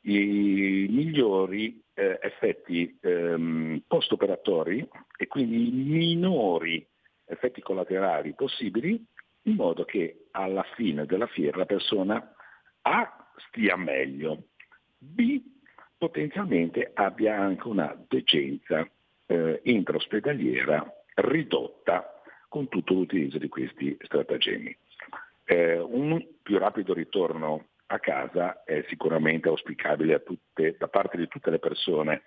[0.01, 4.87] i migliori eh, effetti ehm, post-operatori
[5.17, 6.85] e quindi i minori
[7.25, 9.03] effetti collaterali possibili
[9.43, 12.33] in modo che alla fine della fiera la persona
[12.83, 14.43] A stia meglio,
[14.97, 15.41] B
[15.99, 18.89] potenzialmente abbia anche una decenza
[19.27, 24.75] eh, intraospedaliera ridotta con tutto l'utilizzo di questi stratagemmi.
[25.43, 31.49] Eh, un più rapido ritorno a casa è sicuramente auspicabile tutte, da parte di tutte
[31.51, 32.21] le persone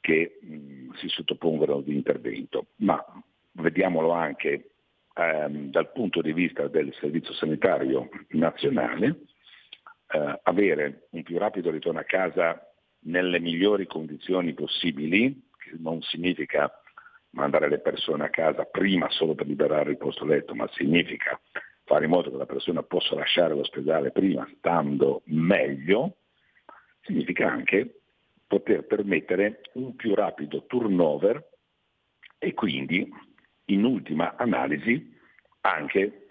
[0.00, 3.04] che mh, si sottopongono ad intervento, ma
[3.52, 4.70] vediamolo anche
[5.14, 9.22] ehm, dal punto di vista del Servizio Sanitario Nazionale,
[10.08, 12.73] eh, avere un più rapido ritorno a casa
[13.04, 16.70] nelle migliori condizioni possibili, che non significa
[17.30, 21.40] mandare le persone a casa prima solo per liberare il posto letto, ma significa
[21.84, 26.16] fare in modo che la persona possa lasciare l'ospedale prima stando meglio,
[27.02, 28.00] significa anche
[28.46, 31.50] poter permettere un più rapido turnover
[32.38, 33.06] e quindi
[33.66, 35.12] in ultima analisi
[35.62, 36.28] anche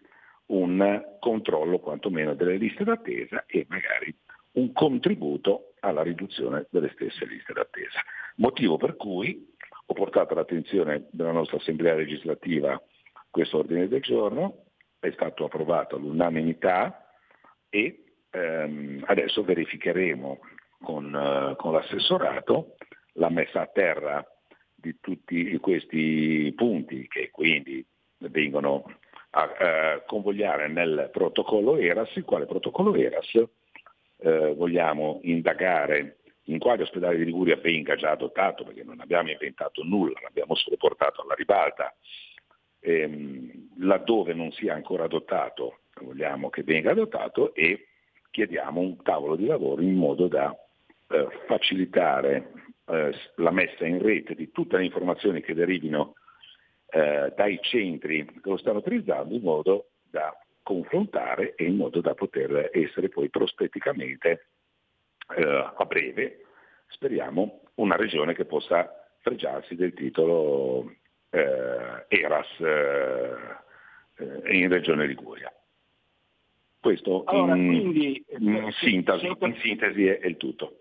[0.47, 4.15] un controllo quantomeno delle liste d'attesa e magari
[4.53, 7.99] un contributo alla riduzione delle stesse liste d'attesa.
[8.37, 9.51] Motivo per cui
[9.85, 12.81] ho portato all'attenzione della nostra Assemblea legislativa
[13.29, 14.65] questo ordine del giorno,
[14.99, 17.09] è stato approvato all'unanimità
[17.69, 20.39] e ehm, adesso verificheremo
[20.81, 22.75] con, uh, con l'assessorato
[23.13, 24.25] la messa a terra
[24.73, 27.85] di tutti questi punti che quindi
[28.17, 28.83] vengono
[29.31, 33.43] a, a convogliare nel protocollo ERAS, il quale protocollo ERAS
[34.23, 39.83] eh, vogliamo indagare in quali ospedali di Liguria venga già adottato, perché non abbiamo inventato
[39.83, 41.93] nulla, l'abbiamo solo portato alla ribalta,
[42.79, 47.87] ehm, laddove non sia ancora adottato vogliamo che venga adottato e
[48.31, 50.55] chiediamo un tavolo di lavoro in modo da
[51.09, 52.51] eh, facilitare
[52.85, 56.15] eh, la messa in rete di tutte le informazioni che derivino
[56.89, 62.15] eh, dai centri che lo stanno utilizzando in modo da confrontare e in modo da
[62.15, 64.47] poter essere poi prospetticamente
[65.35, 66.45] eh, a breve,
[66.87, 70.91] speriamo, una regione che possa fregiarsi del titolo
[71.29, 73.35] eh, ERAS eh,
[74.17, 75.51] eh, in Regione Liguria.
[76.79, 80.77] Questo allora, in, quindi, in, sintesi, in sintesi è, è il tutto.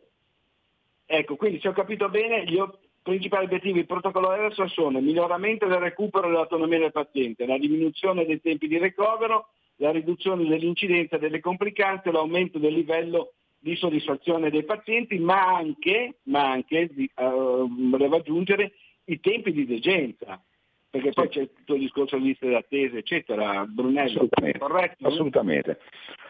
[1.06, 2.58] Ecco, quindi se ho capito bene, gli
[3.02, 8.24] principali obiettivi del protocollo ERAS sono il miglioramento del recupero dell'autonomia del paziente, la diminuzione
[8.24, 9.50] dei tempi di ricovero,
[9.82, 16.52] la riduzione dell'incidenza delle complicanze, l'aumento del livello di soddisfazione dei pazienti, ma anche, ma
[16.52, 18.74] anche uh, volevo aggiungere,
[19.06, 20.40] i tempi di degenza,
[20.88, 21.14] perché sì.
[21.14, 23.64] poi c'è tutto il discorso di liste d'attesa, eccetera.
[23.66, 25.06] Brunello, assolutamente, corretto?
[25.08, 25.80] Assolutamente,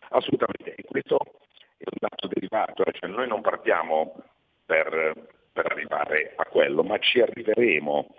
[0.08, 0.74] assolutamente.
[0.74, 1.18] E questo
[1.76, 4.14] è un dato derivato, cioè noi non partiamo
[4.64, 8.14] per, per arrivare a quello, ma ci arriveremo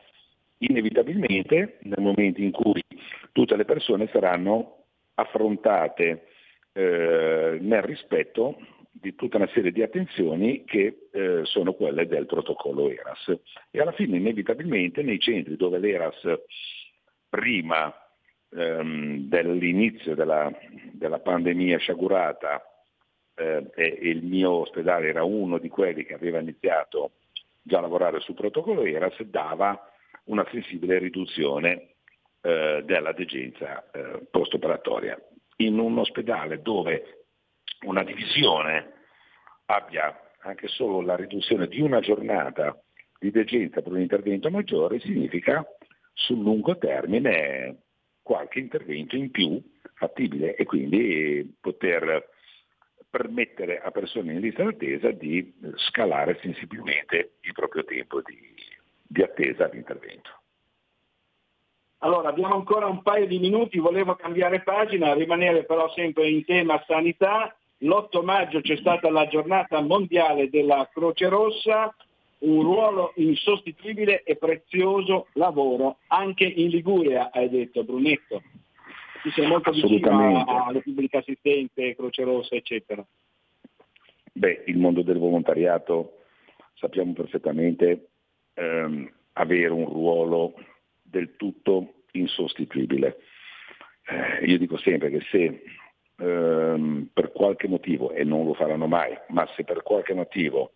[0.59, 2.83] inevitabilmente nel momento in cui
[3.31, 4.82] tutte le persone saranno
[5.15, 6.27] affrontate
[6.73, 8.57] eh, nel rispetto
[8.91, 13.39] di tutta una serie di attenzioni che eh, sono quelle del protocollo ERAS.
[13.69, 16.41] E alla fine inevitabilmente nei centri dove l'ERAS
[17.27, 17.93] prima
[18.51, 20.51] ehm, dell'inizio della,
[20.91, 22.63] della, pandemia sciagurata
[23.35, 27.13] eh, e, il mio ospedale era uno di quelli che aveva iniziato
[27.61, 29.89] già a lavorare sul protocollo ERAS, dava
[30.25, 31.92] una sensibile riduzione
[32.45, 35.17] eh, della degenza eh, post-operatoria.
[35.57, 37.25] In un ospedale dove
[37.85, 38.91] una divisione
[39.67, 42.77] abbia anche solo la riduzione di una giornata
[43.17, 45.65] di degenza per un intervento maggiore, significa
[46.11, 47.83] sul lungo termine
[48.21, 49.61] qualche intervento in più
[49.95, 52.29] fattibile e quindi poter
[53.09, 58.37] permettere a persone in lista d'attesa di scalare sensibilmente il proprio tempo di,
[59.01, 60.42] di attesa all'intervento.
[62.03, 66.83] Allora, abbiamo ancora un paio di minuti, volevo cambiare pagina, rimanere però sempre in tema
[66.85, 71.95] sanità l'8 maggio c'è stata la giornata mondiale della Croce Rossa,
[72.39, 78.41] un ruolo insostituibile e prezioso lavoro anche in Liguria, hai detto Brunetto.
[79.21, 83.05] Ci sei molto vicino alle pubbliche assistenze, Croce Rossa, eccetera.
[84.33, 86.17] Beh, il mondo del volontariato
[86.73, 88.09] sappiamo perfettamente
[88.55, 90.53] ehm, avere un ruolo
[91.13, 93.17] del tutto insostituibile.
[94.05, 95.63] Eh, io dico sempre che se
[96.17, 100.73] ehm, per qualche motivo, e non lo faranno mai, ma se per qualche motivo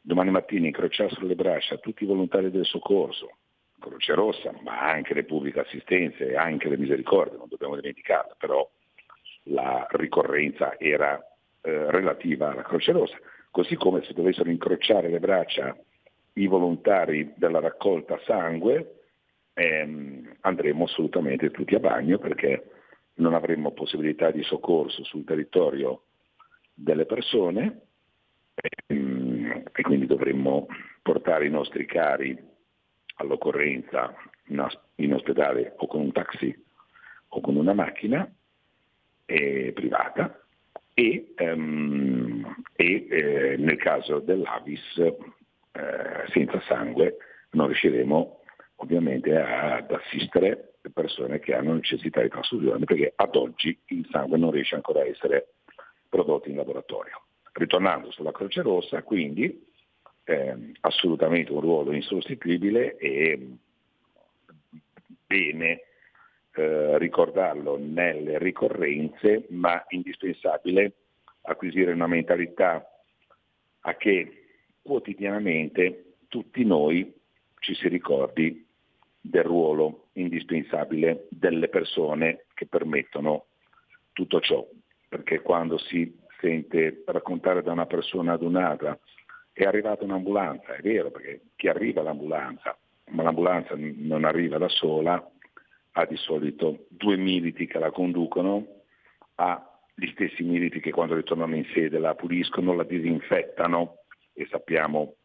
[0.00, 3.36] domani mattina incrociassero le braccia tutti i volontari del soccorso,
[3.78, 8.68] Croce Rossa, ma anche le pubbliche assistenze e anche le misericordie, non dobbiamo dimenticarle, però
[9.44, 11.18] la ricorrenza era
[11.60, 13.16] eh, relativa alla Croce Rossa,
[13.50, 15.76] così come se dovessero incrociare le braccia
[16.34, 19.01] i volontari della raccolta sangue,
[19.54, 22.70] ehm, andremo assolutamente tutti a bagno perché
[23.14, 26.04] non avremmo possibilità di soccorso sul territorio
[26.74, 27.80] delle persone
[28.86, 30.66] ehm, e quindi dovremmo
[31.02, 32.36] portare i nostri cari
[33.16, 34.14] all'occorrenza
[34.96, 36.64] in ospedale o con un taxi
[37.28, 38.30] o con una macchina
[39.24, 40.42] eh, privata
[40.94, 45.16] e, um, e eh, nel caso dell'Avis eh,
[46.28, 47.16] senza sangue
[47.52, 48.41] non riusciremo
[48.82, 54.50] ovviamente ad assistere persone che hanno necessità di trasfusione perché ad oggi il sangue non
[54.50, 55.54] riesce ancora a essere
[56.08, 57.22] prodotto in laboratorio.
[57.52, 59.66] Ritornando sulla Croce Rossa, quindi
[60.24, 63.56] eh, assolutamente un ruolo insostituibile e
[65.26, 65.82] bene
[66.54, 70.92] eh, ricordarlo nelle ricorrenze, ma indispensabile
[71.42, 72.84] acquisire una mentalità
[73.80, 74.44] a che
[74.82, 77.12] quotidianamente tutti noi
[77.60, 78.66] ci si ricordi
[79.24, 83.46] del ruolo indispensabile delle persone che permettono
[84.12, 84.66] tutto ciò,
[85.08, 88.98] perché quando si sente raccontare da una persona ad un'altra
[89.52, 92.76] è arrivata un'ambulanza, è vero, perché chi arriva all'ambulanza,
[93.10, 95.24] ma l'ambulanza non arriva da sola,
[95.92, 98.66] ha di solito due militi che la conducono,
[99.36, 103.98] ha gli stessi militi che quando ritornano in sede la puliscono, la disinfettano
[104.32, 105.16] e sappiamo,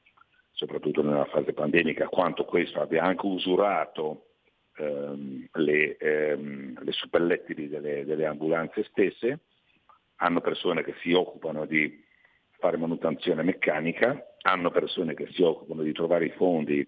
[0.57, 4.29] soprattutto nella fase pandemica, quanto questo abbia anche usurato
[4.75, 9.41] ehm, le, ehm, le suppellettili delle, delle ambulanze stesse,
[10.15, 12.03] hanno persone che si occupano di
[12.57, 16.87] fare manutenzione meccanica, hanno persone che si occupano di trovare i fondi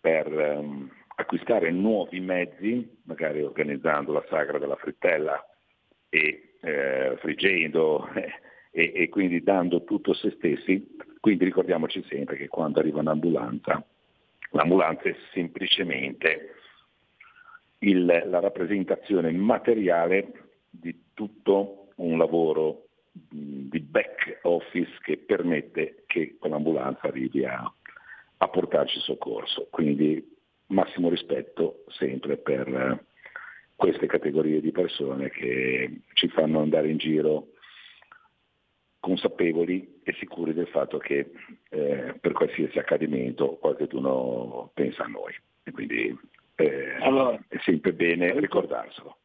[0.00, 5.38] per ehm, acquistare nuovi mezzi, magari organizzando la sagra della frittella
[6.08, 8.40] e eh, friggendo eh,
[8.72, 11.12] e, e, quindi dando tutto se stessi.
[11.24, 13.82] Quindi ricordiamoci sempre che quando arriva un'ambulanza,
[14.50, 16.50] l'ambulanza è semplicemente
[17.78, 20.32] il, la rappresentazione materiale
[20.68, 27.72] di tutto un lavoro di back office che permette che quell'ambulanza arrivi a,
[28.36, 29.68] a portarci soccorso.
[29.70, 30.30] Quindi
[30.66, 33.04] massimo rispetto sempre per eh,
[33.76, 37.53] queste categorie di persone che ci fanno andare in giro
[39.04, 41.30] consapevoli e sicuri del fatto che
[41.68, 45.34] eh, per qualsiasi accadimento qualcuno pensa a noi.
[45.62, 46.18] E quindi
[46.54, 49.18] eh, allora, è sempre bene ricordarselo.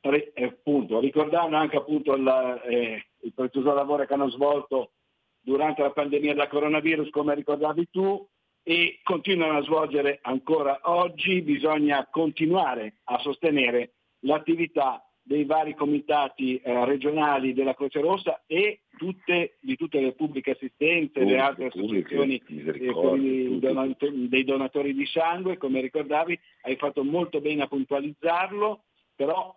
[0.00, 4.92] Appunto, ricordando anche appunto il, eh, il prezioso lavoro che hanno svolto
[5.40, 8.28] durante la pandemia da coronavirus, come ricordavi tu,
[8.62, 16.84] e continuano a svolgere ancora oggi, bisogna continuare a sostenere l'attività dei vari comitati eh,
[16.86, 23.58] regionali della Croce Rossa e tutte, di tutte le pubbliche assistenze, le altre associazioni eh,
[23.60, 28.84] donatori, dei donatori di sangue, come ricordavi, hai fatto molto bene a puntualizzarlo,
[29.14, 29.54] però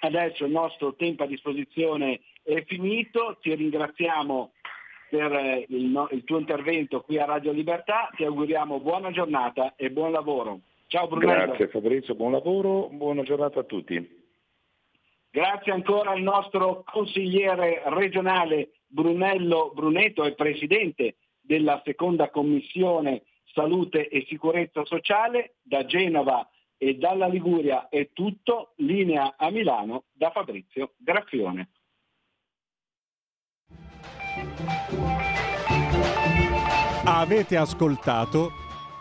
[0.00, 4.50] adesso il nostro tempo a disposizione è finito, ti ringraziamo
[5.10, 8.10] per eh, il, il, tuo intervento qui a Radio Libertà.
[8.16, 10.62] Ti auguriamo buona giornata e buon lavoro.
[10.88, 11.46] Ciao Brunello.
[11.46, 14.17] Grazie Fabrizio, buon lavoro, buona giornata a tutti.
[15.38, 23.22] Grazie ancora al nostro consigliere regionale Brunello Brunetto e presidente della seconda commissione
[23.54, 26.44] salute e sicurezza sociale da Genova
[26.76, 31.70] e dalla Liguria è tutto, linea a Milano da Fabrizio Graffione.
[37.04, 38.50] Avete ascoltato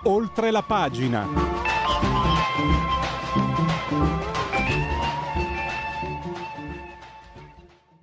[0.03, 1.47] oltre la pagina.